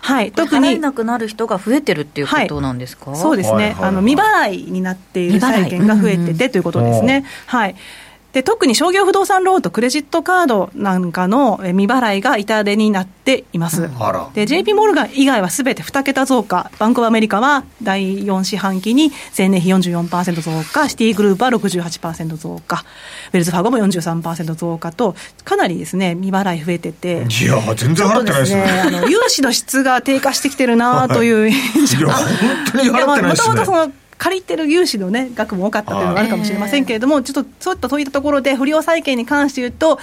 [0.01, 0.67] はい、特に。
[0.67, 7.25] 払えなくなる人が増えてるっていうことなんですか、はい、そうですね、あの未払いになっている債権が増えててということですね。
[7.45, 7.75] はい
[8.33, 13.89] で特に商業不動産ローンとクレジットカードなんかの未払いが痛手になっています。
[14.33, 22.85] で、JP モルガン以外はすべて2桁増加、バンクオブアメリカは第4四半期に前年比44%増加、シティグループは68%増加、
[23.33, 24.91] ウェルズファーゴも43%増加。
[24.91, 28.63] と、かなりですね、未払い増えてて、いや、全然払ってないですね。
[28.63, 34.01] あの融資の質が低下してきてるなという印象、はい、いや、本当に払ってないですね。
[34.21, 39.97] 借りてる融資の、ね、額も多かったというのがあるかもしれませんけれども、ちょっとそういったそういったところで、不良債権に関して言うと、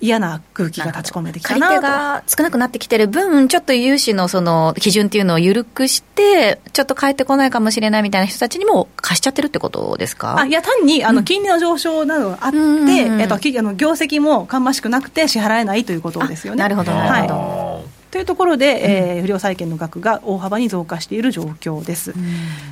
[0.00, 1.58] 嫌な空気が立ち込めてきた。
[1.58, 8.18] な借り手が少なくなってきてる分、ちょっと融資のその基準っていうのを緩くして、ちょっと返ってこないかもしれないみた。
[8.18, 8.48] いな人た。
[8.48, 16.60] ちにも貸しちゃってるってことですかあいや、単にあの金利の上昇などがあって、えっと、あの業績も芳しくなくて支払えないということですよね。
[16.60, 17.34] なるほど、なるほど。
[17.34, 22.14] はいというところで、えー、不良債権の額が大幅に増加している状況です。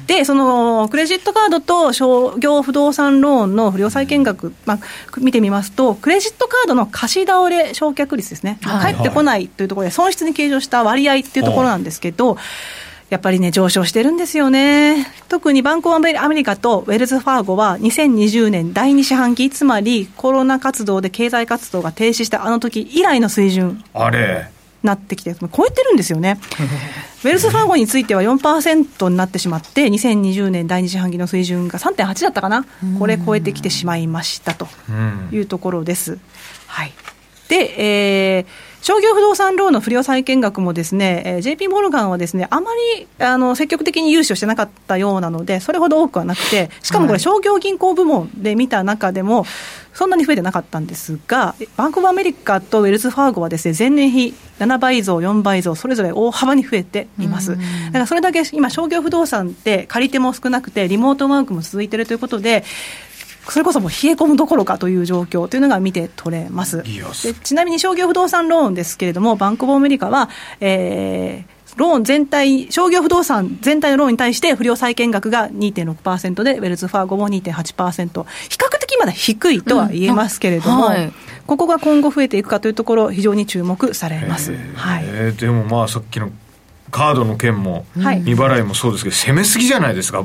[0.06, 4.78] で、そのクレジットカードと商業不動産ローンの不良債権額、まあ、
[5.18, 12.38] 見てみますと、クレジットカードの貸し倒れ償却率ですね、はい、返ってこないというところで、損失に計上した割合っていうところなんですけど、
[13.10, 15.06] やっぱりね、上昇してるんですよね。
[15.28, 23.84] 特にバンクオブアメリカとウェルズ・ファーゴは2020年第2四半期、つまりコロナ活動で経済活動が停止したあの時以来の水準。
[23.94, 24.50] あれ
[24.82, 26.38] なってきて、超えてるんですよね。
[27.24, 32.64] ウェルスファーゴについては4%になってしまって、2020年第2四半期の水準が3.8だったかな、
[32.98, 34.68] これ超えてきてしまいましたと
[35.32, 36.18] いうところです。
[36.66, 36.92] はい。
[37.48, 38.46] で、えー、
[38.82, 49.46] 商業不動産ローンの不良債権額もですね、えー、JP モルガンはですね、あまりあの積極的に融資をしてなかったようなので、それほど多くはなくて、しかもこれ、商業銀行部門で見た中でも、
[49.96, 57.56] そんなに増えてなかったんですが、バンクオブアメリカとウェルズ・ファーゴはですね、前年比7倍増、4倍増、それぞれ大幅に増えています。
[57.56, 57.56] だ
[57.92, 62.62] からそれだけ今、商業不動産って借り手も少なくて、リモートワークも続いているということで、
[63.48, 66.82] それこそもう冷え込むどころかという状況というのが見て取れます。
[66.82, 70.28] でちなみに商業不動産ローンですけれども、バンクオブアメリカは、
[70.60, 80.92] えー、ローン全体、商業不動産全体のローンに対して不良債権額が2.6%で、ウェルズ・ファーゴも2.8%、比較的まだ低いとは言えますけれども、うん。
[80.92, 81.12] はい、
[81.46, 84.54] ここが今後増えていくかというところ、非常に注目されます。
[84.74, 86.30] はい、でもまあ、さっきの
[86.90, 90.24] カードの件も、未払いもそうですけど、攻めすぎじゃないですか。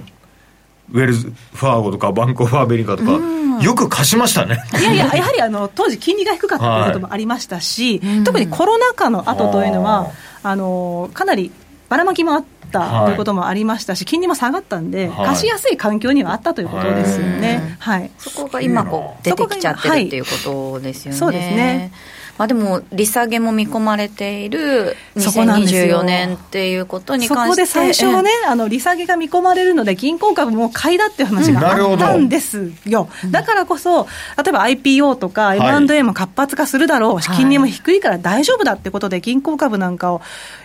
[0.93, 3.19] ウェルズ・ファーゴとかバンコファーベリカとか、
[3.61, 4.63] よく貸しましたね。
[4.79, 10.11] いやいや、やはりあの当時、金利が低かったということもありましたし、はい、特にコロナ禍の後というのは、
[10.43, 11.51] あのかなり
[11.87, 17.75] ばらまきもあったということもありましたし、金利も下がったんで、貸しやすい環境にはあったということですよね。
[17.79, 21.17] はい、そこが今こう出てきちゃってるっていうことですよね。
[21.17, 21.91] そうですね。
[22.37, 40.21] まあ、でも、利下げも見込まれている2024年っていうことに関してそこで最初はね、あの利下げが見込まれるので、銀行株も買いだっていう話があったんですよ、うん、だからこそ、例えば IPO とか M&A も活発化するだろう、はい、金利も低いから大丈夫だってことで、銀行株なんかを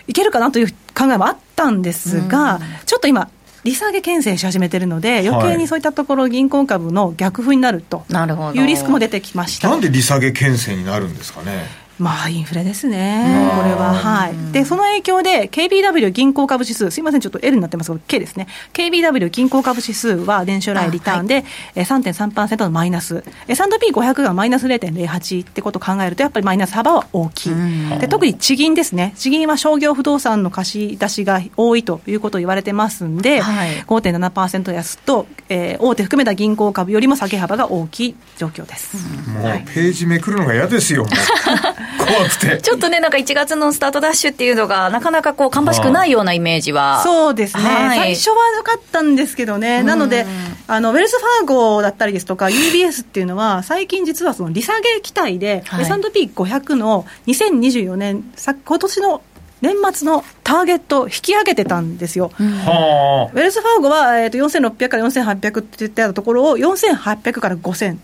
[0.07, 3.29] いけるかなという考えもあったんですが、うん、ちょっと今、
[3.67, 8.05] 利下げ牽制し始めてるので、余計にそういったところ、銀行株の逆風になると
[8.53, 9.69] いうリスクも出てきました。
[9.69, 11.65] なんで利下げ牽制になるんですかね。
[11.99, 13.93] まあ、インフレですね、これは。
[13.93, 14.51] はい。
[14.51, 18.47] で、その影響で、KBW 銀行株指数、すみません、ちょっと L になってますが、K ですね。
[18.73, 23.23] KBW 銀行株指数は、年初来リターンで、はい、3.3%のマイナス。
[23.47, 27.99] S&P500 がマイナス0.08ってことを考えると、やっぱりマイナス幅は大きい。
[27.99, 29.13] で、特に地銀ですね。
[29.17, 38.97] 地銀は商業不動産の貸し出しが多いということを言われてますんで、はい、5.7%安と、えー、大手含めた銀行株よりも下げ幅が大きい状況です。
[39.29, 41.05] もう、ページめくるのが嫌ですよ、
[41.97, 42.57] 怖くて。
[42.61, 47.01] ちょっとね、なんか1月のスタートダッシュっていうのが、なかなかこう、芳しくないようなイメージは。
[47.03, 50.25] そうですね、はい、最初は良かったんですけどね、なので、
[50.67, 58.23] あのウェルス・ファーゴだったりですとか、UBS っていうのは、最近実はその利下げ期待で、はい、S&P500 の2024年、
[58.65, 59.21] 今年の
[59.61, 62.31] 年末のターゲット引き上げてたんですよ。
[62.39, 67.97] うん、ウェルスファーゴは、えーと、4600から4800って言ってたところを4800から5000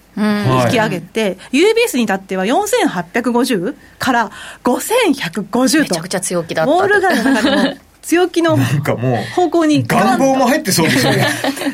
[0.65, 4.31] 引き上げて、うん、UBS に至っては4850から
[4.63, 5.79] 5150と。
[5.79, 6.71] めちゃくちゃ強気だった。
[6.71, 8.57] ウォール街の中でも強気の
[9.35, 11.27] 方向に願望も入ってそうですよね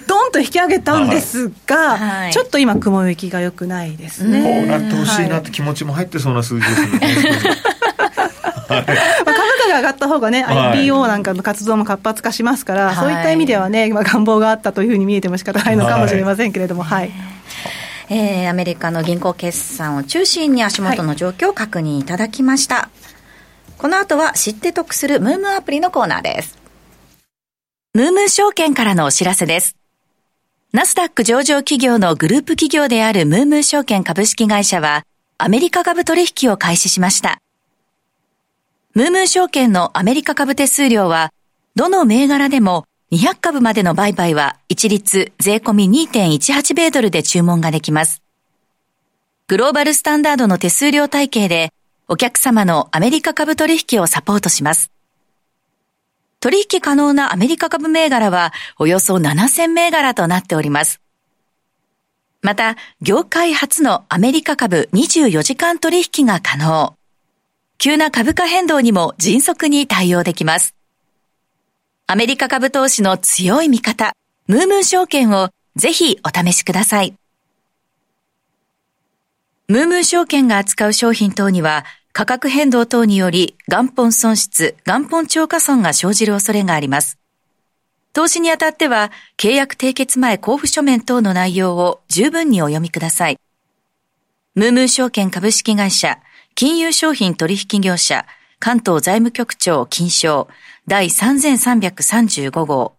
[0.08, 4.44] ドンと引き上げたんですが、はい、ちょっと今雲行きがよくないですね。
[4.44, 7.00] こうなってほしいなって気持ちも入ってそうな数字ですね、
[9.80, 17.12] 上がった方がね、IPO なんかの活動も活発化しますから、はい、そういった意味ではね、まあ、願望があったというふうに見えても仕方ないのかもしれませんけれども、はい。
[18.12, 22.76] えー、アメリカの銀行決算を中心に足元の状況を確認いただきました。
[22.76, 22.90] は
[23.70, 26.58] い、この後は知って得するムームアプリのコーナーです。
[27.94, 29.76] ムーム証券からのお知らせです。
[30.72, 35.04] ナスダック上場企業のグループ企業であるムームー証券株式会社は、
[35.40, 37.40] アメリカ株取引を開始しました。
[38.96, 41.32] ムームー証券のアメリカ株手数料は、
[41.76, 48.24] どの銘柄でも200株までの売買は一律税込み2.18米ドルで注文ができます。
[49.48, 51.72] グローバルスタンダードの手数料体系で
[52.08, 54.92] お客様のアメリカ株取引をサポートします。
[56.40, 61.00] 取引可能なアメリカ株銘柄はおよそ7000銘柄となっております。
[62.42, 66.99] また、業界初のアメリカ株24時間取引が可能。
[67.82, 70.76] 急な株価変動にも迅速に対応できます。
[72.08, 74.12] アメリカ株投資の強い味方、
[74.48, 77.16] ムームー証券をぜひお試しください。
[79.70, 87.18] ムームー証券が扱う商品等には価格変動等により元本損失、元本超過損が生じる恐れがあります。
[88.12, 93.40] 投資にあたっては契約締結前交付書面等の内容を十分にお読みください。
[94.56, 96.20] ムームー証券株式会社
[96.62, 98.26] 金融商品取引業者、
[98.60, 100.50] 関東財務局長金賞
[100.88, 102.98] 第3335号。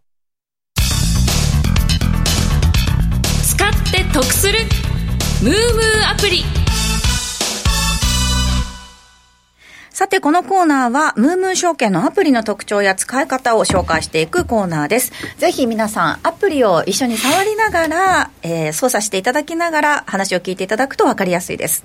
[3.45, 4.61] 使って得する
[5.43, 6.43] ムームーアプリ
[10.01, 15.13] さて、このコーナーは、ムームー証券のアプリの特徴や使い方を紹介していくコーナーです。
[15.37, 21.85] ぜひ皆さん、アプリを一緒に触りながら、えー、操作していただきながら、話を聞いていただくと分かりやすいです。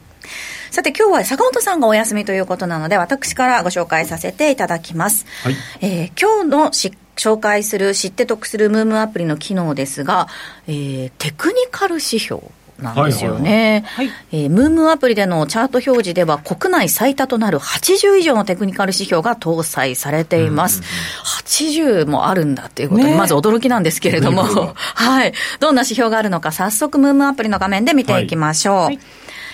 [0.72, 5.26] さて、今日は坂本さんがお休みということなので、私からご紹介させていただきます。
[5.44, 10.30] はい、えー、今日のし紹介する知って得するムームアプリの機能ですが、
[10.68, 12.44] えー、テクニカル指標。
[12.80, 13.86] なんですよね。
[13.88, 20.82] はいえー、ムームアプリでのチャート表示では国内最多となる80以上のテクニカル指標が搭載されています。
[20.82, 24.44] うんうんうん、80もあるんだっていうことに、まず驚きなんですけれども、
[24.76, 25.34] はい。
[25.60, 28.76] どんな指標があるのか、早速ムームアプリの画面で見ていきましょう。
[28.76, 29.00] はい、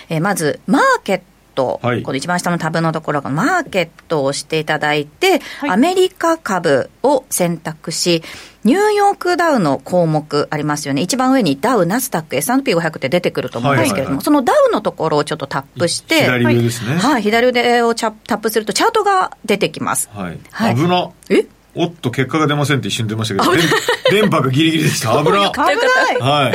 [0.09, 1.21] えー、まず、マーケッ
[1.55, 8.23] トト、はい、この一番下のタブのところがマーケットを押していただいて、はい、アメリカ株を選択し、
[8.63, 11.01] ニューヨークダウの項目ありますよね。
[11.01, 16.97] 一番上にダウ、ナスダック、S&P500 って出てくると思うんですけれども、はいはいはい、そのダウのところをちょっとタップして、左上ですね。
[16.97, 20.09] はい、左腕をタップするとチャートが出てきます。
[20.13, 20.39] はい。
[20.51, 21.09] はい、危な。
[21.29, 21.45] え？
[21.73, 23.55] おっと、結果が出ませんって一瞬出ましたけど、
[24.11, 25.11] 電波がギリギリでした。
[25.23, 25.51] 危な。
[25.51, 26.19] 危ない。
[26.19, 26.53] はい。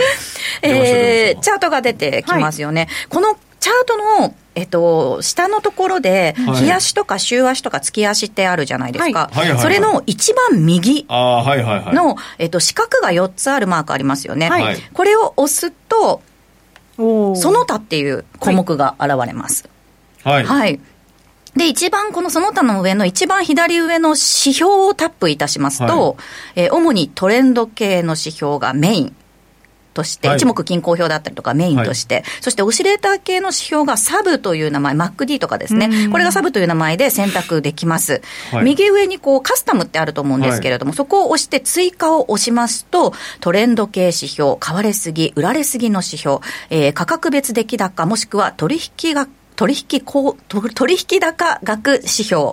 [0.63, 2.83] えー、チャートが出てきますよね。
[2.83, 9.29] はい、このチャートのえっと、下のところで、日足とか週足とか月足ってあるじゃないですか。
[9.31, 14.49] はい、それの一番右の、えっと、四角が4つあるマークありますよね。
[14.49, 16.23] はい、これを押すと、
[16.97, 19.69] その他っていう項目が現れます。
[20.25, 20.45] はい。
[20.45, 20.81] はい。
[21.55, 26.15] で、一番このその他の上の一番左上の指標をタップいたしますと、は
[26.57, 29.17] い、えー、主にトレンド系の指標がメイン。
[29.97, 38.21] として、一目均衡表だったりとかメインとして、はい、そしてオシレーター系の指標がサブという名前、MacD とかですね、これがサブという名前で選択できます。
[38.53, 52.53] はい、右上にこうカスタムってあると思うんですけれども、はい、そこを押して追加を押しますと、トレンド系指標、買われすぎ、売られすぎの指標、えー、価格別出来高、もしくは取引額取引高、取引高額指標、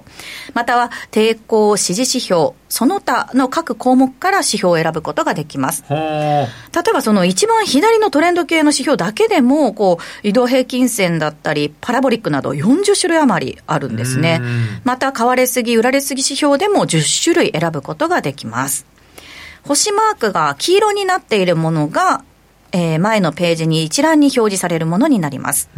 [0.53, 5.83] または抵抗支持指標、その他の各項目から指標を選ぶことができます。
[5.89, 6.47] 例え
[6.93, 14.41] ばその一番左のトレンド系の指標だけでも、こう、移動平均線だったり、パラボリックなど40種類余りあるんですね。
[14.83, 18.85] また、買われすぎ、売られすぎ指標でも10種類選ぶことができます。
[19.63, 22.23] 星マークが黄色になっているものが、
[22.73, 25.69] えー、前のページに一覧に表示されるものになります。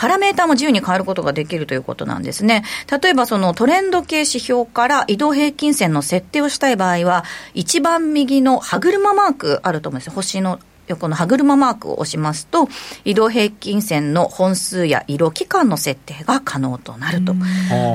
[0.00, 2.64] パラメーターも自由に変えることができるということなんですね。
[3.02, 10.14] 例えばそのトレンド系指標から移動平均線の設定をしたい場合は、一番右の歯車マークあると思うんですよ。
[10.14, 12.70] 星の横の歯車マークを押しますと、
[13.04, 17.34] 移動平均線の本数や色期間の設定が可能となると。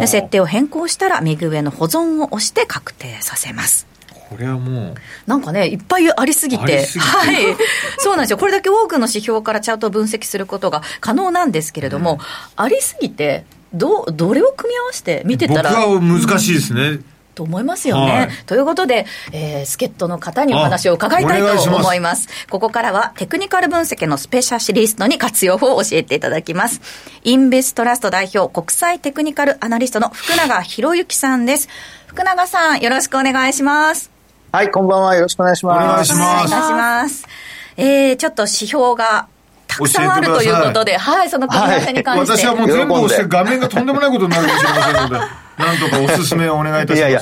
[0.06, 3.95] 設定を変更したら、右上の保存を押して確定させます。
[4.30, 4.96] これはもう
[5.28, 7.56] なんかねいっぱいありすぎてはい
[7.98, 12.20] そうなんですよこれだけ多くの指標からチャートを分析することが可能なんですけれども、うん、
[12.56, 17.06] ありすぎてどどれを組み合わせて見てたら僕は難しいですね、うん
[17.36, 18.12] と思いますよね。
[18.12, 22.30] はい、ということで、えー、助っ人の方にお話を伺いたいと思います。
[22.50, 26.82] ここからはテクニカル分析のスペシャリストに活用法を教えていただきます。
[27.24, 31.68] インベストラスト代表国際テクニカルアナリストの福永博之さんです。
[32.08, 34.15] 福永さん、よろしくお願いします。
[34.56, 35.16] はい、こんばんは。
[35.16, 35.84] よろしくお願いします。
[35.84, 36.22] お願いします。
[36.22, 37.28] お願いします。
[37.76, 39.28] えー、ちょっっと指標が
[39.68, 45.16] たくさんあるということで、はい、その組み合わせに関して、はい、私はもう全部押して画面がとんでもないことになるかもしれませんので、
[45.60, 46.98] なんとかおすすめをお願いいたします。
[47.00, 47.22] いやいや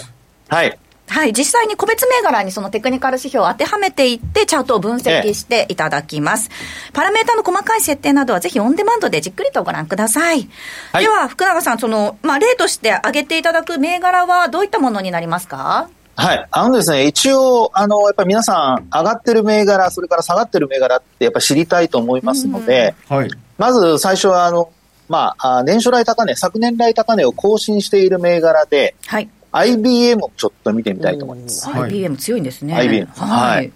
[0.50, 0.80] はい。
[1.10, 6.52] はい、実際に個別銘柄にそのテクニカル指標を当てはめていって、チャートを分析していただきます。
[6.94, 10.48] パラメータの細かい設定などはぜひオンデマンドでじっくりとご覧ください。
[10.92, 15.90] はい、では、福永さん、その、まあ、例として挙げていただく銘柄はどういったものになりますか？
[16.16, 16.48] はい。
[16.52, 23.30] あのですね、一応、あの、やっぱり皆さん、上がってる銘柄、それから下がってる銘柄ってやっぱ知りたいと思いますので、はい。
[23.58, 24.72] まず最初は、あの、
[25.10, 29.30] まあ、年初来高値、昨年来高値を更新している銘柄で、はい。
[29.52, 31.70] IBM をちょっと見てみたいと思います。
[31.70, 32.76] IBM 強いんですね。
[32.76, 33.08] IBM。
[33.08, 33.72] はい。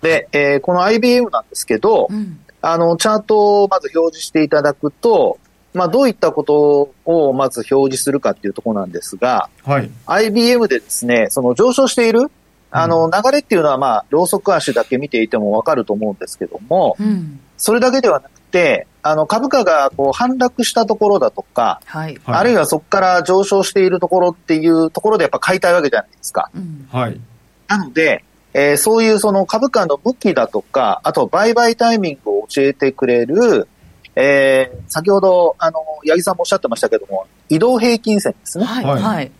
[0.00, 5.38] で、えー、この IBM なんですけど、うん、あの、チャートをまず表示していただくと、
[5.76, 12.30] まあ、どういったことをまず表示するかっていうところなんですが、はい、IBM でですね、その上昇している、
[12.70, 26.50] あの、流れっていうのは、まあ、ローソク足だけ見ていてもわかると思うんですけども、うん、それだけではなくて、あの、株価がこう反落したところだとか、はい、あるいはそこから上昇しているところっていうところでやっぱ買いたいわけじゃないですか。
[26.54, 27.20] うん、はい。
[27.68, 28.24] なので、
[28.54, 33.68] えー、そういうその株価の向きだとか、あと売買タイミングを教えてくれる、
[34.16, 38.64] えー、先ほど、あの、八木さんもおっしゃってましたけども、移動平均線ですね。
[38.64, 38.84] はい。
[38.84, 39.30] はい。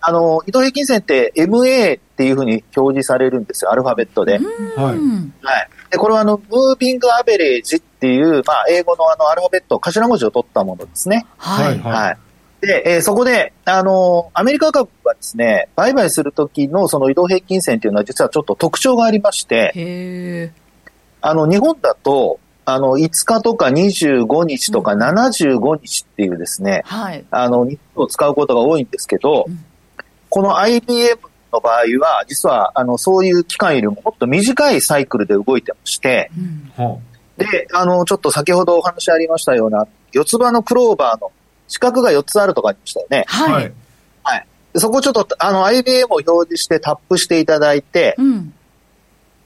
[0.00, 4.32] あの、移動平均線って MA っていうふうに表示されるんですよ、アルファベットで。
[4.32, 4.42] はい。
[4.76, 4.98] はい。
[5.90, 11.24] で、これはあの、ムービングアベレージっていう、まあ、英語のあの、アルファベット、頭文字を取ったものですね。
[11.38, 11.78] はい。
[11.78, 12.18] はい。
[12.62, 20.52] で、えー、そこで、あのアメリカ株はですね、売買するときのその移動平均線っていうのは実はちょっと特徴がありまして、
[21.20, 27.24] あの、日本だと、あの、5日とか25日とか75日っていうですね、うん、はい。
[27.30, 29.64] あの、日本を使うことが多いんですけど、うん、
[30.28, 31.18] この IBM
[31.52, 36.98] の場合は、実は、あの、そういう期間よりももっと短いサイクルで動いてまして、うん、
[37.36, 41.32] で、あの、ちょっと先ほどお話ありましたような、四つ葉のクローバーの
[41.68, 43.24] 四角が4つあるとかありましたよね。
[43.26, 43.72] はい。
[44.22, 44.46] はい。
[44.76, 48.54] そこちょっと、あの、IBM を表示してタップしていただいて、うん、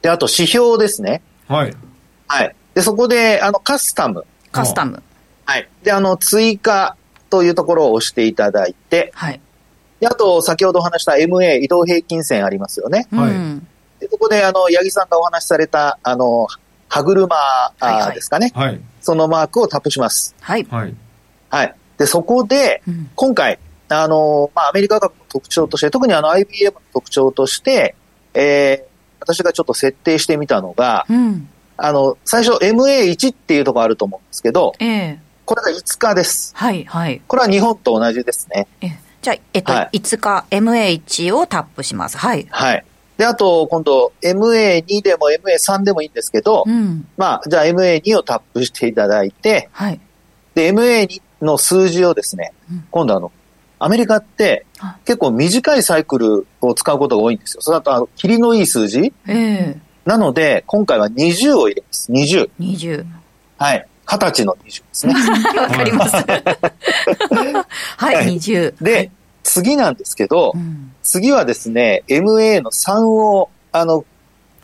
[0.03, 1.23] で、あと指標ですね。
[1.49, 1.75] はい。
[2.29, 2.56] はい。
[2.77, 4.27] で、そこで、あの、カスタム。
[4.53, 5.03] カスタム。
[5.47, 5.66] はい。
[5.83, 6.95] で、あの、追加
[7.31, 9.41] というところを押していただいて、はい。
[9.99, 13.07] で、あと、先ほどお話した MA 移動平均線ありますよね。
[13.11, 14.01] はい。
[14.01, 16.49] で、ここで、あの、八木さんがお話しされた、あの、
[16.91, 17.35] 歯車
[18.14, 18.53] ですかね。
[18.55, 18.81] はい。
[19.01, 20.35] そのマークをタップします。
[20.43, 20.66] はい。
[20.70, 20.95] はい。
[21.49, 21.74] はい。
[21.97, 22.83] で、そこで、
[23.14, 23.59] 今回、
[23.89, 27.95] あの、まあ、アメリカ株の特徴として、特にあの IBM の特徴として、
[28.35, 36.53] えー、私がちょっと設定してみたのが、うん、あの、最初 MA1 っていうところあると思うんですけど、えー、これが5日です。
[36.55, 37.20] はい、はい。
[37.27, 38.66] これは日本と同じですね。
[38.81, 42.16] えじゃあ、えっと、はい、5日 MA1 をタップします。
[42.16, 42.47] はい。
[42.51, 42.85] はい。
[43.16, 50.01] で、あと、今度、MA2 でも MA3 でもいいんですけど、うん、まあ、じゃあ MA2 をタップしていただいて、はい。
[50.55, 53.33] で、MA2 の数字をですね、うん、今度あの、
[53.79, 54.64] アメリカって
[55.05, 57.62] 結構短いサイクルを使うことが多いんですよ。
[57.62, 62.11] それだと、あの、霧のいい数字、えー、なので、今回は20を入れます。
[62.13, 62.49] 20。
[62.61, 63.05] 20。
[63.59, 63.87] はい。
[64.07, 65.15] 二十歳の20ですね。
[65.61, 66.15] わかります。
[67.99, 68.75] はい、はい、20。
[68.81, 69.11] で、はい、
[69.43, 74.05] 次なんですけど、うん、次はですね、MA の3を、あの、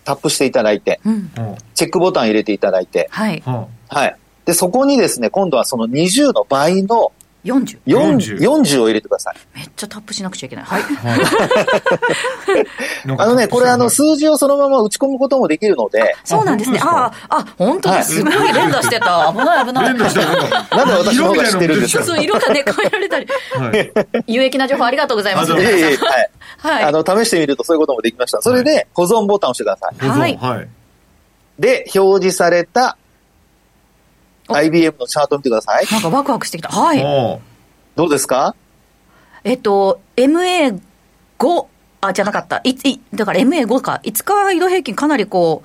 [0.05, 1.30] タップしていただいて、うん、
[1.74, 3.43] チェックボタン入れていただいて、はい。
[3.88, 4.16] はい。
[4.45, 7.11] で、そこにですね、今度はその20の倍の
[7.45, 7.78] 40?
[7.86, 9.34] 40, 40を入れてください。
[9.59, 10.64] めっちゃタップしなくちゃいけない。
[10.64, 10.82] はい。
[13.18, 16.14] あのね、これあの、数字をそのまま打ち込むこともできるので。
[16.24, 16.78] そうなんですね。
[16.82, 18.03] ああ、あ、本当だ。
[18.05, 19.32] すごい連打してた。
[19.36, 19.88] 危ない危ない。
[19.88, 20.76] 連打してた。
[20.76, 22.05] なんで私の方が知ってるんですか？
[22.05, 23.26] そう、色がね、変えられたり。
[24.28, 25.53] 有益な情報ありがとうございます。
[25.53, 25.64] はい。
[26.59, 26.84] はい。
[26.84, 28.40] あの、試してみるとそういうこともできました。
[28.40, 29.88] それで、保存ボタンを押してくださ
[30.28, 30.36] い。
[30.36, 30.68] はい。
[31.59, 32.97] で、表示された
[34.49, 35.86] IBM のチャート見てください。
[35.90, 36.68] なんかワクワクしてきた。
[36.68, 37.40] はい。
[37.95, 38.55] どうですか？
[39.45, 40.78] えっと、MA5、
[42.01, 42.61] あ、じゃなかった。
[42.64, 44.01] いいだから MA5 か。
[44.05, 45.62] 5日移動平均かなりこ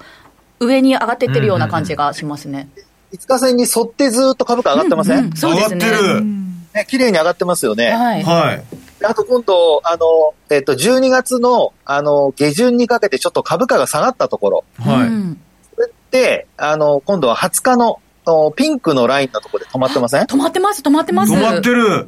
[0.59, 2.69] う、上に上がってってるような感じがしますね。
[3.13, 5.85] 5日線に沿ってずっと株価上がってません、うんうん、そうですね。
[5.85, 6.25] 上がってる。
[6.73, 7.91] ね、綺麗に上がってますよね。
[7.91, 8.23] はい。
[8.23, 8.63] はい。
[9.03, 14.63] あと今度、あの、えっ、と、12月の、あの、下旬にかけてちょっと株価が下がったところ。
[14.79, 15.09] はい。
[15.75, 17.99] それって、あの、今度は20日の
[18.31, 20.25] の、ピンクのラインのところで止まってません？
[20.25, 21.33] 止まってます、止まってます。
[21.33, 22.07] 止まってる。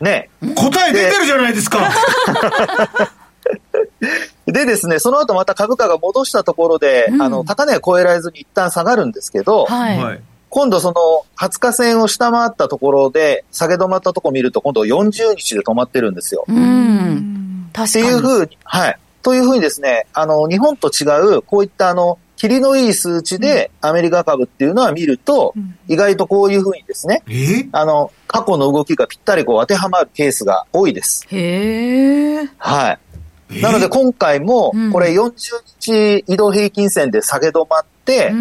[0.00, 0.30] ね。
[0.54, 1.90] 答え出てるじゃないですか。
[4.46, 16.44] で ですね、その後また株価が戻したところで、うん、あの、高値は超えられずに一旦下がるんですけど、はい、今度その20日線を下回ったところで、下げ止まったところを見ると、今度40日で止まってるんですよ。
[16.48, 17.70] うん。
[17.72, 18.04] 確かに。
[18.04, 18.98] っていうふうに、はい。
[19.22, 21.04] というふうにですね、あの、日本と違
[21.36, 25.54] う、こういったあの、霧のいい数値でアメリカ株っていうのは見ると、
[25.88, 27.22] 意外とこういうふうにですね、
[27.72, 31.26] あの、過去の動きがぴったりこう当てはまるケースが多いです。
[31.28, 32.50] へー。
[32.58, 32.98] は
[33.50, 33.60] い。
[33.60, 35.32] なので今回も、これ40
[35.80, 38.32] 日移動平均線で下げ止まって、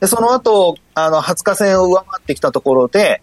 [0.00, 3.22] でその後、あの、20日線を上回ってきたところで、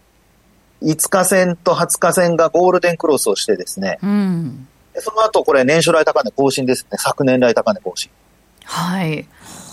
[0.82, 8.10] 5日線と20日線がゴールデンクロスをしてですね、うん、その後これ年初来高値更新ですね、昨年来高値更新。
[8.64, 9.16] はい。
[9.16, 9.26] で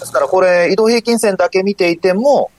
[0.06, 2.52] すからこれ、移動平均線だけ見ていても、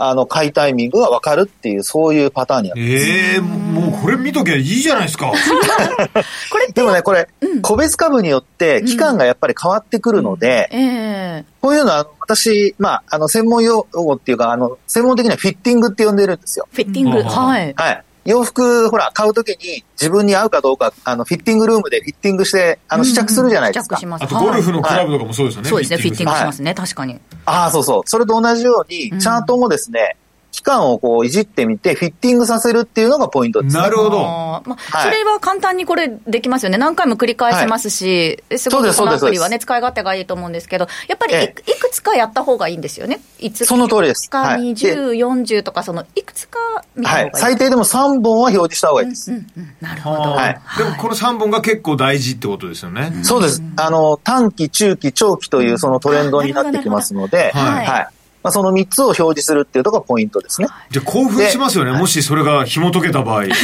[0.00, 5.32] あの、買いタイミングが分かるっていう、そういうパターンになるええー、もうこれ見ときゃいいじゃないですか。
[6.50, 16.68] これでもね、これ、うん、個別株によって期間がやっぱり変わってくるので、うんえー、こういうのは、私、まあ、あの、専門用語っていうか、あの、専門的にはフィッティングって呼んでるんですよ。
[16.72, 17.74] フィッティング、はい。
[17.76, 18.04] はい。
[18.28, 23.96] 洋服、ほら、買うときに自分に合うかどうか、あの、フィッティングルームでフィッティングして、あの、試着するじゃないですか。
[23.96, 24.24] 試着します。
[24.24, 25.70] あと、ゴルフのクラブとかもそうですよね。
[25.70, 27.18] そうですね、フィッティングしますね、確かに。
[27.46, 28.02] ああ、そうそう。
[28.04, 30.18] それと同じように、チャートもですね、
[30.50, 34.18] 期間をこういじってみて、フィッティングさせるっていうのがポイントです、ね、なるほど。
[34.20, 36.78] まあ、それは簡単にこれできますよね。
[36.78, 43.20] 何回も繰り返せますし、はい、すごくこのアプリはね、使い勝手がいいと思うんですけど、やっぱりい,、いくつかやった方がいいんですよね。
[43.38, 44.28] いつその通りです。
[44.30, 46.58] か、20、40とか、その、いくつか
[46.96, 47.30] 見た方がいい。
[47.30, 47.40] はい。
[47.40, 49.30] 最低でも3本は表示した方がいいです。
[49.32, 50.20] うんうん、なるほど。
[50.22, 50.60] はい。
[50.78, 53.12] でもこの3本が結構大事ってことですよね。
[53.22, 53.62] そうです。
[53.76, 57.86] あの、短期、中期、長期というそのトレンドになってきますので、はい。
[57.86, 58.08] はい
[58.42, 60.68] まあ、その3つを表示するっていうのがポイントですね。
[60.90, 63.44] じゃあ興奮しますよね、もしそれが紐解けた場合。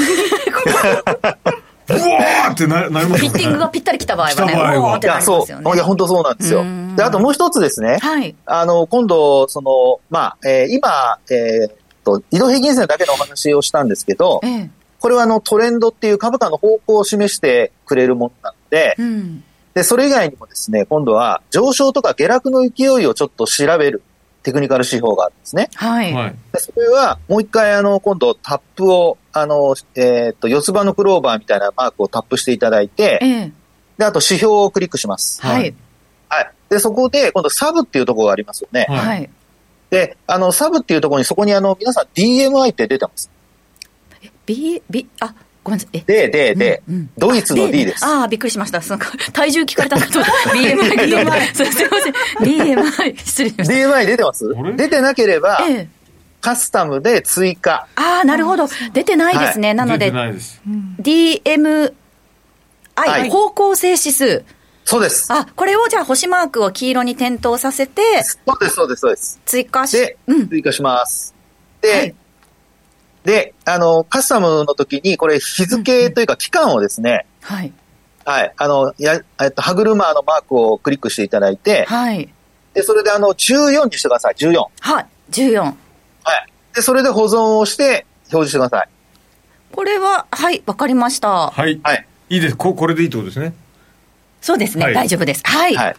[1.87, 3.29] ブワーってななりますね。
[3.29, 5.75] フィッティングがぴったり来た場合はね、ブワーってなりますよね。
[5.75, 6.65] いや、本当そうなんですよ。
[6.97, 7.99] で、あともう一つですね。
[8.01, 8.35] はい。
[8.47, 11.71] あの、今度、その、まあ、えー、今、えー、
[12.05, 14.71] と、移動平均線だけのお話をしたんですけど、ええ、
[15.01, 19.45] これはあのトレンドっていう株価の方向を示してくれるものなので、うん、
[19.75, 24.03] で、それ以外にもですね、今度は上昇とか下落の勢いをちょっと調べる
[24.45, 25.71] テクニカル指標があるんですね。
[25.75, 26.13] はい。
[26.53, 33.53] でそれは、もう一回、あの、今度、タップを、あの、えっ、ー、と、四つ葉のクローバーみたいなマークをタップしていただいて、ええ、
[33.97, 35.41] で、あと指標をクリックします。
[35.41, 35.75] はい。
[36.29, 36.51] はい。
[36.69, 38.87] で、そこで、今度、サブっていうところがありますよね。
[38.89, 39.31] はい。
[39.89, 43.31] で、あの、サブっていうところに、そこに、あの、皆さん DMI って出てます。
[44.45, 45.35] B、B、あ、
[45.65, 46.01] ごめんなさい。
[46.03, 48.05] で、で、で、うんうん、ドイツの D です。
[48.05, 48.83] ああ、びっくりしました。
[48.83, 49.01] その
[49.33, 50.77] 体重聞かれたかと BMI、
[51.09, 51.55] BMI。
[51.55, 52.15] すいません。
[52.45, 53.75] BMI、失礼しました。
[53.75, 54.55] BMI 出てます？
[54.77, 55.89] 出てなければ、ええ、
[56.43, 57.89] カスタムで追加。
[57.97, 58.69] ああ、なるほど。
[58.93, 59.69] 出てないですね。
[59.69, 60.13] はい、なので、
[61.01, 61.93] DMI、
[62.95, 64.45] はい、方向性指数。
[64.85, 65.33] そうです。
[65.33, 69.41] あ、これをじゃあ星マークを黄色に点灯させて、そうです、そうです、そうです。
[69.47, 71.35] 追加し、て、うん、追加します。
[71.81, 72.15] で、はい
[73.25, 77.73] で、あの、カスタムの時に、これ日付というか期間をですね、はい。
[78.25, 78.53] はい。
[78.57, 82.29] あの、や、えっと、歯車のマークをクリックしていただいて、はい。
[82.75, 84.35] で、それであの、14にしてください。
[84.35, 84.65] 14。
[84.81, 85.07] はい。
[85.31, 85.61] 14。
[85.63, 85.75] はい。
[86.75, 88.89] で、それで保存をして表示してください。
[89.73, 91.51] これは、はい、わかりました。
[91.51, 91.81] はい。
[91.83, 92.07] はい。
[92.31, 92.57] いいです。
[92.57, 93.55] こ、これでいいってことですね。
[94.41, 94.85] そうですね。
[94.85, 95.43] はい、大丈夫です。
[95.45, 95.75] はい。
[95.75, 95.97] はい。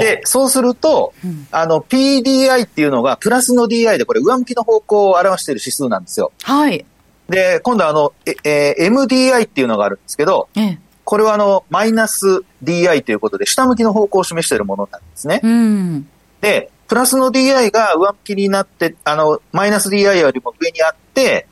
[0.00, 6.32] で、そうすると、うん、あの、PDI っていうのが、プラスの DI で、これ、上向きの方向を表している指数なんですよ。
[6.42, 6.84] はい。
[7.28, 15.40] で、今度あの、え、えー、MDI っていうのがあるんですけど、ええ、これはあの、マイナス DI ということで、下向きの方向を示しているものなんですね。
[15.42, 16.08] うん、
[16.40, 21.46] で、プラスの DI が上向きになって、あの、マイナス DI よりも上にあって、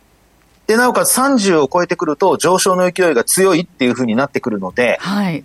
[0.67, 5.45] で、なおかつ30を超えてくると上昇の勢いが強いっていうふうになってくるので、はい。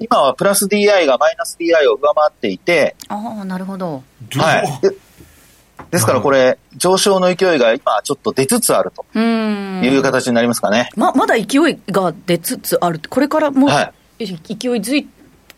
[0.00, 4.02] 今はプラス DI がマイナス DI を上回っていて、ああ、なるほど。
[4.36, 4.80] はい。
[4.82, 4.94] で
[5.90, 10.90] ですからこれ、上昇の勢いが今ちょっと出つつあるという形になりますかね。
[10.96, 15.08] ままだ勢いが出つつあるこれからも、はい、勢いづい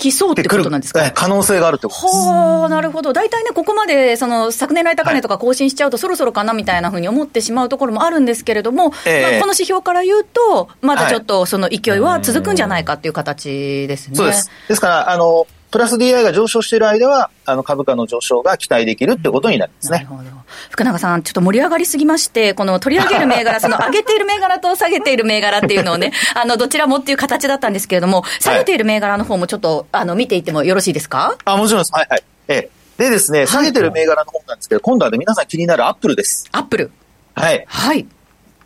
[0.00, 1.10] きそうってことなんですか？
[1.12, 2.16] 可能性があるってことです。
[2.16, 3.12] はあ、なるほど。
[3.12, 14.16] 大体ね、ここまで、その、昨年来高値とか更新しちゃうと、そろそろかなみたいなふうに思ってしまうところもあるんですけれども、えー、まあ、この指標から言うと、まだちょっとその勢いは続くんじゃないかっていう形ですね。
[14.16, 14.50] そうです。
[14.68, 19.98] ですから、あの、プラス DI が上昇している間は、あの株価の上昇が期待できるってことになりますね。
[19.98, 20.22] なるほど。
[20.70, 31.36] 福永さん、ちょっと盛り上がりすぎまして、この取り上げる銘柄、その上げている銘柄と下げている銘柄っていうのをね、 あの、どちらもっていう形だったんですけれども、下げている銘柄の方もちょっと、あの、見ていってもよろしいですか？
[31.44, 31.92] あ、もちろんです。
[31.92, 32.22] はいはい。
[32.48, 32.70] ええ。
[32.98, 36.46] でですね、下げてる銘柄の方なんですけど、今度はね、皆さん気になるアップルです。
[36.52, 36.90] アップル
[37.34, 37.64] はい。
[37.66, 38.06] はい。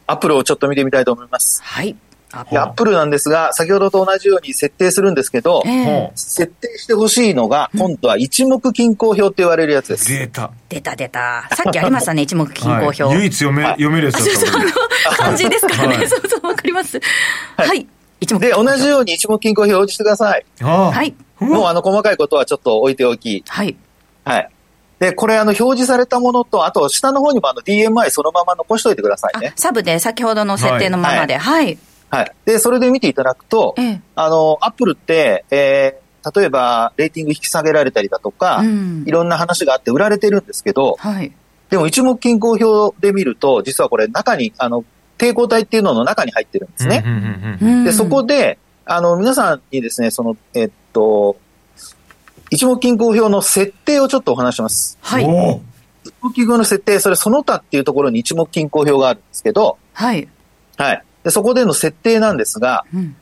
[0.06, 1.62] アップルをちょっと見てみたいと思います。
[1.62, 1.96] はい。
[2.34, 10.08] アップルなんですが、先ほどと同じように設定するんですけど、えー、設定してほしいのが、今度は一目均衡表って言われるやつです。
[10.08, 10.50] 出た。
[10.68, 11.48] 出た出た。
[11.52, 13.04] さっきありましたね、 一目均衡表。
[13.04, 14.70] はい、唯一読め、読めるやつだったの
[15.16, 15.96] 漢字ですからね。
[15.96, 17.00] はい、そうそう、わかります。
[17.56, 17.86] はい。
[18.20, 20.44] 一目で、同じように一目均衡表を表示してください。
[20.60, 21.14] はい。
[21.40, 23.44] もうあの、細かいことはちょっと置いておき。
[23.46, 23.76] はい。
[24.24, 24.50] はい。
[24.98, 29.52] で、これ、あの、表示されたものと、あと、下の方にもあの、DMI そのまま残しといてくださいね。
[29.56, 31.36] サブで、先ほどの設定のままで。
[31.36, 31.78] はい、はい
[32.14, 32.32] はい。
[32.44, 41.32] で、それで見ていただくと、ええ、あの、アップルって、えー、例えば、レーティング引き下げられたりだとか、うん、いろんな話があって売られてるんですけど、はい、
[41.70, 44.84] でも一目均衡表で見ると、実はこれ中に、あの、
[45.18, 47.04] 抵抗体っていうのの中に入ってるんですね。
[47.84, 51.36] で、そこで、あの、皆さんにですね、その、えっと、
[52.50, 54.98] 一目均衡表の設定をちょっとお話します。
[55.00, 55.24] はい。
[55.24, 60.28] 一目均衡の設定、それその他っていうところに一目均衡表があるんですけど、はい。
[60.76, 61.04] はい。
[61.24, 63.16] で、そこでの設定なんですが、うん、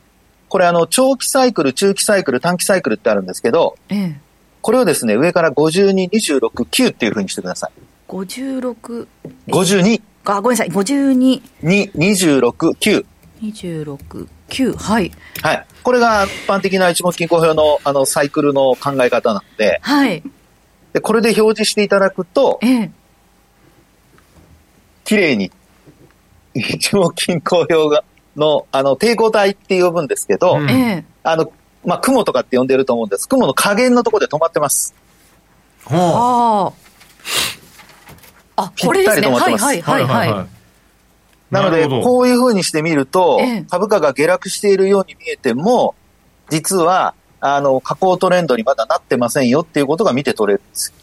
[0.49, 4.19] これあの、長期サイクル、中期サイクル、短期サイクルってあるんですけど、ええ、
[4.61, 7.71] これをですね、上から52、26、9っていうふうにしてください。
[8.09, 9.07] 56、
[9.47, 10.01] 52。
[10.25, 11.41] あ、ごめんなさい、52。
[11.63, 13.05] 2、26、9。
[13.41, 15.11] 26、9、はい。
[15.41, 15.65] はい。
[15.81, 20.23] これが一般的な一目均衡表のあのサイクルの考え方なので、はい。
[20.93, 22.91] で、これで表示していただくと、ええ、
[25.03, 25.51] 綺麗に、
[26.53, 28.03] 一目均衡表が、
[28.35, 31.51] の、あの、抵抗体って呼ぶんですけど、うん、あの、
[31.85, 33.27] まあ、雲とかって呼んでると思うんです。
[33.27, 34.93] 雲の加減のところで止まってます。
[35.85, 36.73] は
[38.55, 38.63] あ。
[38.63, 39.27] あ、これですね。
[39.27, 40.47] はいはいはいはい。
[41.51, 43.39] なので、こういうふうにしてみると、
[43.69, 45.95] 株価が下落しているように見えても、
[46.49, 50.93] 実は、あの、下降トレンドにまだなってませんよっていうことが見て取れるんです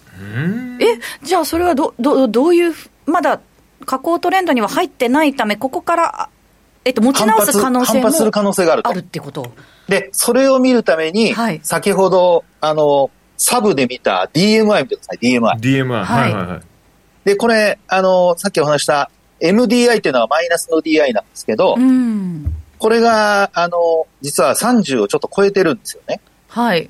[0.81, 2.75] え、じゃあそれはど、ど、どういう、
[3.07, 3.41] まだ
[3.87, 6.29] 下降トレンドには入ってないため、ここから、
[6.85, 9.53] えっと、持ち直す可能性も反発する可能性があるあるってこと？
[9.89, 15.59] で、それを見るために、はい、先ほど、あの、サブで見た DMI 見てください、DMI。
[15.59, 16.05] DMI。
[16.05, 16.61] はい、はい、はい。
[17.25, 19.11] で、これ、あの、さっきお話した
[19.41, 26.21] MDI っていうのはマイナスの DI なんですけど、うん、これが、あの、実は30をちょっと超えてるんですよね。
[26.49, 26.89] はい。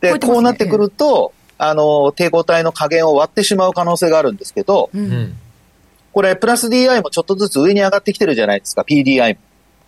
[0.00, 5.36] で、ね、こうなってくると、あの、抵抗体の加減を割ってしまう可能性があるんですけど、うん、
[6.16, 9.40] これ、プラス DI もちょっとずつ上に上がってきてるじゃないですか、PDI も。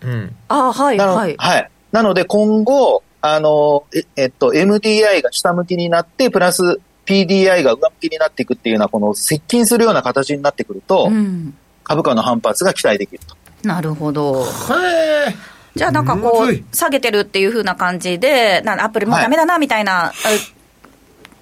[0.02, 0.36] うん。
[0.48, 1.34] あはい、はい。
[1.38, 1.70] はい。
[1.90, 13.34] なので、今後、あの、ええっと、MDI が下向きになって、プラス PDI が上向きになっていくっていうような、この接近するような形になってくると、うん、株価の反発が期待できると。
[13.66, 14.44] なるほど。
[14.44, 15.34] へ
[15.74, 20.57] じゃあなんかこう、下げてるっていうふうな感じで、なアップルもうダメだなみたいな、はい、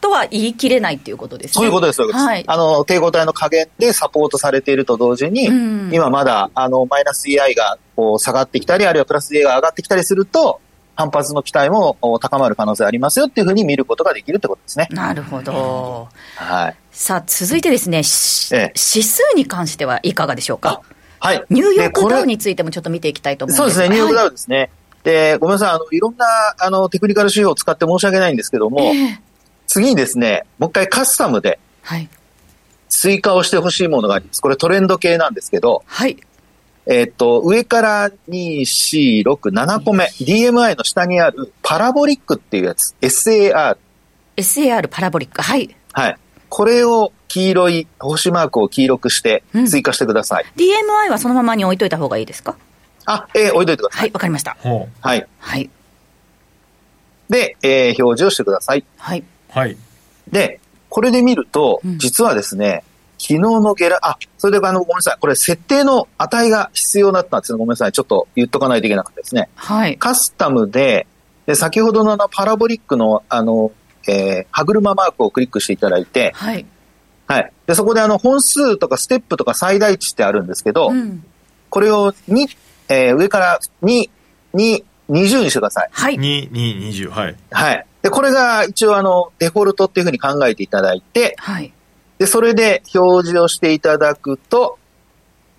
[0.01, 1.53] とは言い切れないっていうことですね。
[1.55, 2.28] そういうことです、そういうことです。
[2.28, 10.61] はい、あの、抵抗体の加減でサポートされていると同時に、うん、今まだ、あの、マイナス EI がこう下がってきたり、あるいはプラス EI が上がってきたりすると、
[10.97, 14.88] 反発の期待も高まる可能性ありますよっていうふうに見ることができるってことですね。
[14.90, 16.09] なるほど。
[16.36, 16.76] はい。
[16.90, 18.03] さあ、続いてですね、
[18.53, 20.80] ええ、指数に関してはいかがでしょうか？
[21.20, 21.44] はい。
[21.51, 23.74] ニューヨークダウについてもちょっと見ていきたいと思います。
[23.74, 24.59] そうですね、ニューヨークダウですね。
[24.59, 24.70] はい、
[25.05, 26.26] で、ごめんなさい、あの、いろんな、
[26.59, 29.18] あの、テクニカル指標を使って申し訳ないんですけども、え
[29.67, 32.09] 次にですね、もう一回カスタムで、はい。
[32.89, 34.41] 追加をしてほしいものがあります。
[34.41, 36.17] これトレンド系なんですけど、はい。
[36.87, 43.77] えっ、と、上から2、4、6、7個目、DMI の下にあるパラボリックっていうやつ、SAR。
[44.37, 45.75] SAR パラボリック、はい。
[45.93, 46.19] はい。
[46.49, 50.45] これを黄色い、星マークを黄色くして追加してください。
[50.45, 52.57] うん、DMI はそのままに置いといた方がいいですか？
[53.05, 54.01] あ、えー、置いといてください。
[54.03, 54.57] はい、わかりました。
[54.62, 55.27] はい。
[55.39, 55.71] はい。
[57.29, 58.85] で、えー、表示をしてください。
[58.97, 59.25] はい。
[59.57, 59.76] はい。
[60.30, 62.84] で、これで見ると、実はですね、
[63.18, 65.16] 昨日の下落、あ、それであの、ごめんなさい。
[65.18, 67.59] これ設定の値が必要だったんですよ。
[67.59, 67.92] ごめんなさい。
[67.92, 69.48] ちょっと言っとかないといけなかったですね。
[69.54, 69.96] はい。
[69.96, 71.07] カスタムで、
[71.46, 73.72] で、先ほどのあの、パラボリックの、あの、
[74.07, 76.66] えー、歯車マークをクリックしていただいて、はい。
[77.26, 77.52] はい。
[77.66, 81.24] で、そこであの、本数とかステップとか最大値ってあるんですけど、うん、
[81.70, 82.57] これを2、
[82.90, 84.11] えー、上から2、
[84.54, 85.88] 2、20にしてください。
[85.90, 86.16] はい。
[86.16, 87.36] 2、2、20、はい。
[87.50, 87.86] はい。
[88.07, 91.72] で、これが一応あの、デフォルトっていうふうに考えていただいて、はい。
[92.18, 94.78] で、それで表示をしていただくと、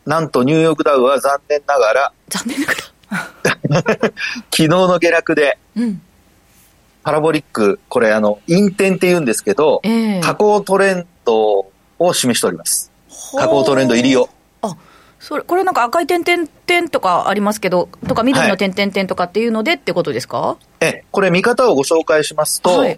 [0.06, 3.82] なんとニューヨークダウは残念ながら、残念ながら
[4.50, 6.02] 昨日の下落で、うん、
[7.04, 11.68] パラボリック、これあの、陰点って言うんですけど、えー、下降トレンド
[12.00, 12.94] を示しております。
[13.10, 14.30] 下降トレンド入りを。
[15.28, 22.98] それこれなんか赤い点々点とかありますけど、とか緑の点々点とかっていうのでってことですか、はい、え、これ見方をご紹介しますと、はい、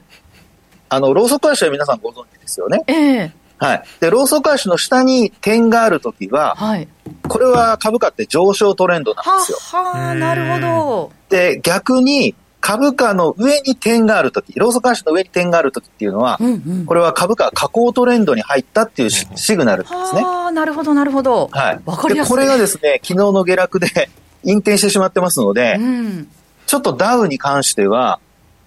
[0.89, 2.83] あの、ローソク足は皆さんご存知ですよね。
[2.85, 3.83] ええー、はい。
[3.99, 6.87] で、ローソク足の下に点があるときは、はい、
[7.27, 9.57] これは株価って上昇トレンドなんですよ。
[9.57, 11.11] はあ、なるほど。
[11.29, 20.21] で、逆に、株価の上に点があるとき、ローソク足の上に点があるときっていうのは、うんうん、これは株価下降トレンドに入ったっていうシグナルですね。
[20.23, 21.49] ああ、なるほど、なるほど。
[21.51, 21.79] はい。
[21.85, 22.29] わかりやすい。
[22.29, 23.87] で、これがですね、昨日の下落で
[24.43, 26.27] 陰転してしまってますので、うん、
[26.65, 28.19] ちょっとダウに関しては、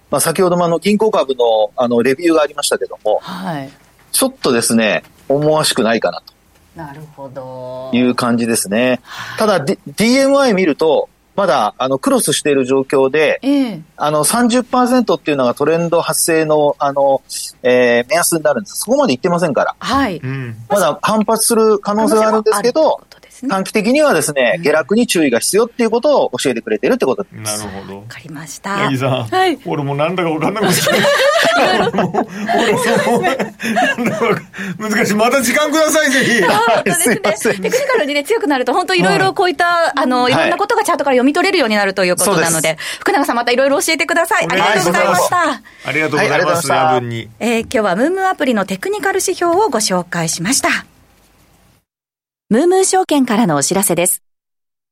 [0.09, 3.69] まあ、先ほどもあの銀行株のあのレビューがありましたけども、はい、
[4.11, 6.33] ちょっとですね、思わしくないかなと。
[6.75, 7.91] なるほど。
[7.93, 9.01] いう感じですね。
[9.37, 17.21] ただ、D、DMI 見ると、まだ、あの、クロスしている状況で、えー、あの、30%っていうのがトレンド発生の、あの、
[17.63, 18.81] えー、目安になるんです。
[18.81, 19.75] そこまでいってませんから。
[19.79, 20.21] はい。
[20.69, 23.01] まだ反発する可能性はあるんですけど、
[23.47, 27.59] 短期的にはですね、下落に注意が必要っていうことを教えてくれてるってことです。
[27.59, 27.97] なるほど。
[27.99, 28.77] わかりました。
[28.77, 31.03] 八木さん、はい、俺もなんだかわかんなくなっちゃった。
[31.53, 32.27] 俺も、
[34.79, 35.13] 難しい。
[35.15, 36.41] また時間ください、ぜひ。
[36.41, 36.47] そ
[36.81, 37.15] うですね。
[37.15, 44.47] テクニカルにね、強くなると、本当いろいろこういった、あの、いろんなことがチャートから読み取れるようになるということなので、福永さんまたいろいろ教えてください。
[44.49, 45.61] ありがとうございました。
[45.85, 46.69] ありがとうございます。
[46.69, 47.29] 夜分に。
[47.39, 50.85] え今日はムームアプリのテクニカル指標をご紹介しました。
[52.53, 54.21] ムームー証券からのお知らせです。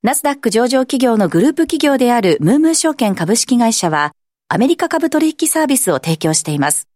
[0.02, 4.14] ナスダック上場企業のグループ企業であるムームー証券株式会社は、
[4.48, 6.88] アメリカ株取引サービスを提供しています。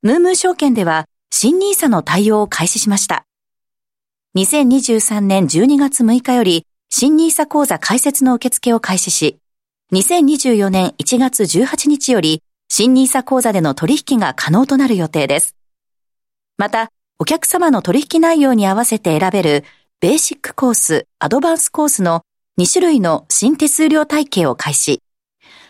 [0.00, 3.26] ムームー証券では、新ニーサの対応を開始しました。
[4.34, 9.40] 2023年12月6日より新 nisa 講座開設の受付を開始し、
[9.92, 15.54] 2024年1月18日より新 nisa 講座での取引が可能となる予定です。
[16.56, 19.64] また、お客様の取引内容に合わせて選べる
[20.02, 22.22] ベーシックコース、アドバンスコースの
[22.58, 25.00] 2種類の新手数料体系を開始。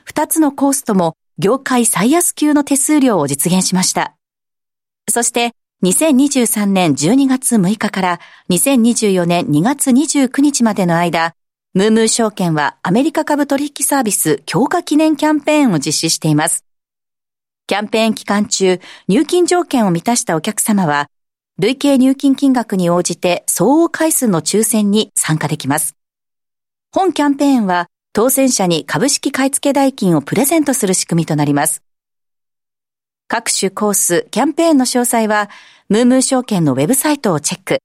[0.07, 4.17] 2つのコースとも業界最安級の手数料を実現しました。
[5.11, 5.53] そして、
[5.85, 11.35] 2023年12月6日から2024年2月29日までの間、
[11.75, 16.65] ムームー証券はアメリカ株取引サービス強化記念キャンペーンを実施しています。
[17.67, 21.11] キャンペーン期間中、入金条件を満たしたお客様は、
[21.59, 25.97] 累計入金金額に応じて総応回数の抽選に参加できます。
[26.93, 31.83] 本キャンペーンは、当選者に株式買付代金をプレゼントする仕組みとなります。
[33.29, 35.49] 各種コース、キャンペーンの詳細は、
[35.89, 37.79] ムームー証券のウェブサイトをチェック。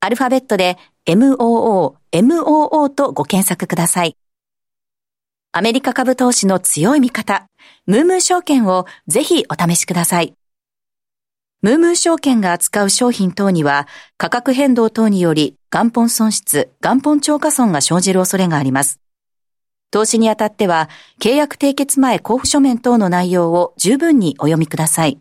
[0.00, 0.76] アルファベットで
[1.06, 4.16] MOO、MOO とご検索ください。
[5.52, 7.46] アメリカ株投資の強い味方、
[7.86, 10.37] ムームー証券をぜひお試しください。
[11.60, 19.00] ムームー証券が扱う商品等には価格変動等により元本損失、元本超過損が生じる恐れがあります。
[19.90, 20.88] 投資にあたっては、
[21.20, 25.18] 契約締結前交付書面等の内容を十分にお読みください。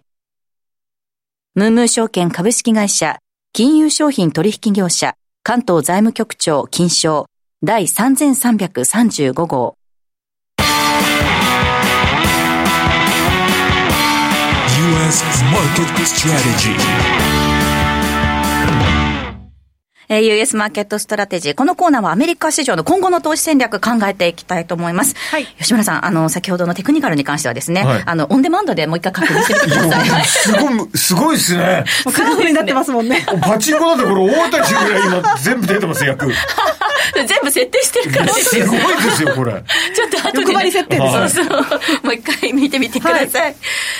[1.55, 3.17] ムームー証券株式会社、
[3.51, 7.25] 金融商品取引業者、関東財務局長金賞
[7.63, 9.75] 第3335号。
[14.97, 16.75] US Market Strategy
[20.09, 21.53] えー、US マーケットストラテジー。
[21.53, 25.15] このコーナーはアメリカ市場の今後の投資戦略考えていきたいと思います。
[25.29, 25.45] はい。
[25.59, 30.25] 吉村さん、あの、先ほどのテクニカルに関してはですね、はい、あの、オンデマンドでもう一回確認してみてください。
[30.25, 31.83] すごい、すごいですね。
[32.05, 33.25] もうカラフルになってますもんね。
[33.41, 36.33] パチンコだってこれ大谷氏ぐらい今全部出てます、役。
[37.13, 39.53] 全部設定してるからで すごいですよ、これ。
[39.93, 41.35] ちょっと後で、ね、り設定です。
[41.35, 41.59] そうそう。
[42.03, 43.41] もう一回見てみてください。
[43.41, 43.55] はい、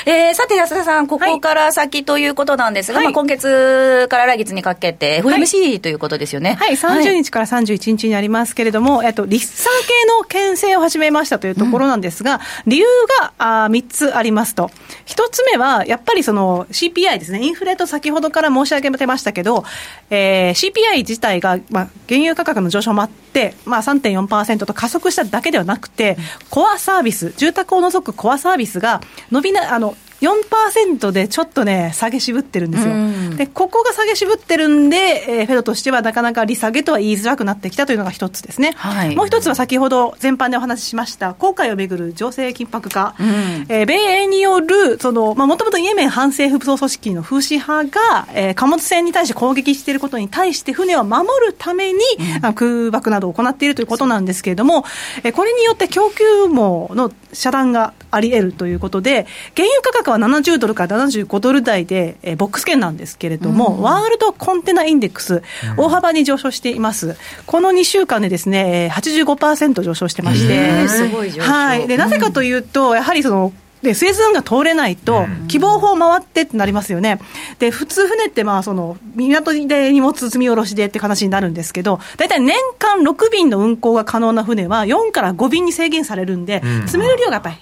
[0.05, 6.58] えー、さて安田さん、ここから先ということなんですが、はい、まあ今月から来月にかけて FMC ということですよね。
[6.60, 12.86] はい、30日から31日になりますけれども、えっと、立産系の牽制を始めましたというところなんですが、うん、理由
[13.20, 14.70] があ3つありますと。
[15.05, 19.64] 1つ目は、やっぱりその CPI ですね、インフレと先ほどから申し上げてましたけど、
[20.10, 26.18] えー、CPI 自体が、まあ、原油価格の上昇もあって、まあ、3.4%と加速しただけではなくて、
[26.50, 33.38] コアサービス、住宅を除くコアサービスが伸びな、あの、4%でちょっとね、下げ渋ってるんですよ。
[33.38, 38.74] で、ここが下げ渋ってるんで、えー、フェドとしてはなかなか利下げとは言いづらくなってきたというのが一つですね。
[38.78, 43.15] はい、もう一つは先ほど全般でお話ししました、航海をめぐる情勢緊迫化。
[43.20, 43.28] うん、
[43.70, 43.93] えー、米
[44.24, 51.99] 英による、その、まあ、もともとイエメン反政府武装組織の風刺派が、えー、貨物船に対して攻撃していることに対して船を守るために、
[52.43, 54.84] うん、空爆などを行っているということなんですけれども、
[55.24, 65.43] えー、これによって供給網の遮断があり得るということで、原油価格は70ドルから75ドル台で、えー、ボックス圏なんですけれども、うん、ワールドコンテナインデックス、
[65.78, 67.16] 大幅に上昇しています。
[67.45, 71.51] この2週間でですね、85%上昇してまして、すごい上昇。
[71.51, 71.88] はい。
[71.88, 77.20] で、なぜかというと、やはりその、で、スエズ運河通れないと、希望法回ってってなりますよね。
[77.60, 87.55] で、普通船って、まあ、その、港で荷物積み下ろしでって話になるんですけど、大体年間6便の運航が可能な船は、4から5便に制限されるんで、積める量がやっぱり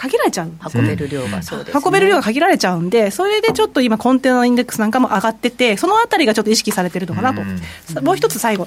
[0.00, 0.50] 限られちゃう。
[0.74, 8.66] 運べる量がそうです、ね、運べる量が限られちゃうんで、それでちょっと今、コンテナインデックスなんかも上がってて、そのあたりがちょっと意識されてるのかなと、うもう一つ最後、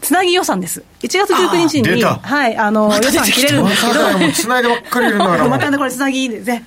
[0.00, 0.82] つなぎ予算です。
[1.00, 5.48] 1月19日に、はい、あの、予算切れるんですけど、つないでばっかりいるんだから。
[5.48, 6.62] またね、これつなぎで、700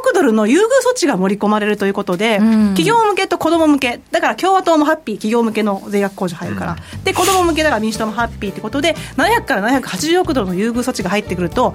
[0.00, 11.74] 億ドルの優遇措置が盛り込まれるということで、企業向けと子ども向け、だから共和党もハッピー、企業向けの税額控除入るから、で、子ども向けだから民主党もハッピーってことで、700から780億ドルの優遇措置が入ってくると、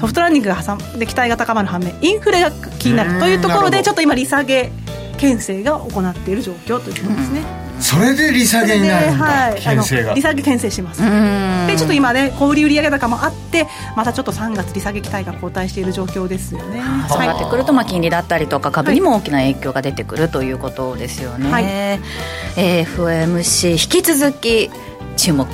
[0.00, 4.70] ソフトランディングが挟んで期待が高まる反面、インフレが気になるというところで、ちょっと今、利下げ
[5.16, 7.64] 牽制が行っている状況ということですね。
[7.80, 10.14] それで利下げになるんだ、はい、牽制が。
[10.14, 11.02] 利下げ牽制します。
[11.02, 13.66] でちょっと今ね小売売上高もあって
[13.96, 16.80] またちょっと3月利下げ期待が後退している状況ですよね。
[17.08, 24.70] そうなってくると、まあ、金利だったりとか株にも大きな影響が出てくるということですよね、はい、えー、FOMC 引き続き
[25.16, 25.46] 注目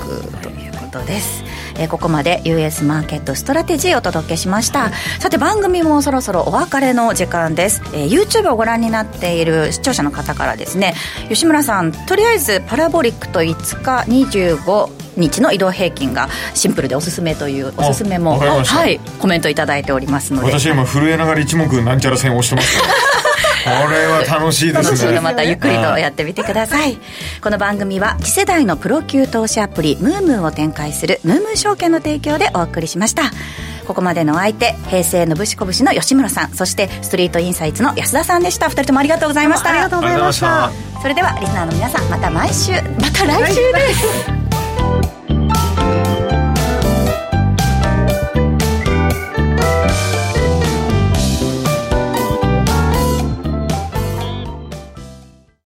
[0.42, 1.42] ということです
[1.80, 4.90] えー、ここまで US マーケットストラテジーをお届けしました。
[5.18, 10.94] さて番組もそろそろお別れの時間です、えー、YouTube をご覧になっている視聴者の方からですね
[11.28, 20.48] 吉村さんとりあえずパラボリックと5日25日の移動平均がシンプルでおすすめというおすすめもはいコメント頂いておりますので。
[20.48, 22.78] 私今震えながら一目なんちゃら線を押してます
[23.88, 24.84] れは楽しいですね。
[24.84, 26.98] 楽しいのまたゆっくりとやってみてください、
[27.42, 33.30] この番組は次世代のプロ級投資アプリムームーを展開するムームー証券の提供でお送りしました。
[33.86, 38.68] ここまでのお相手平成のぶしこぶしの吉村さんそしてストリートインサイツの安田さんでした。
[38.68, 39.70] 二人ともありがとうございました。
[39.70, 40.70] ありがとうございました。
[41.02, 45.19] それではリスナーの皆さんまた毎週また来週です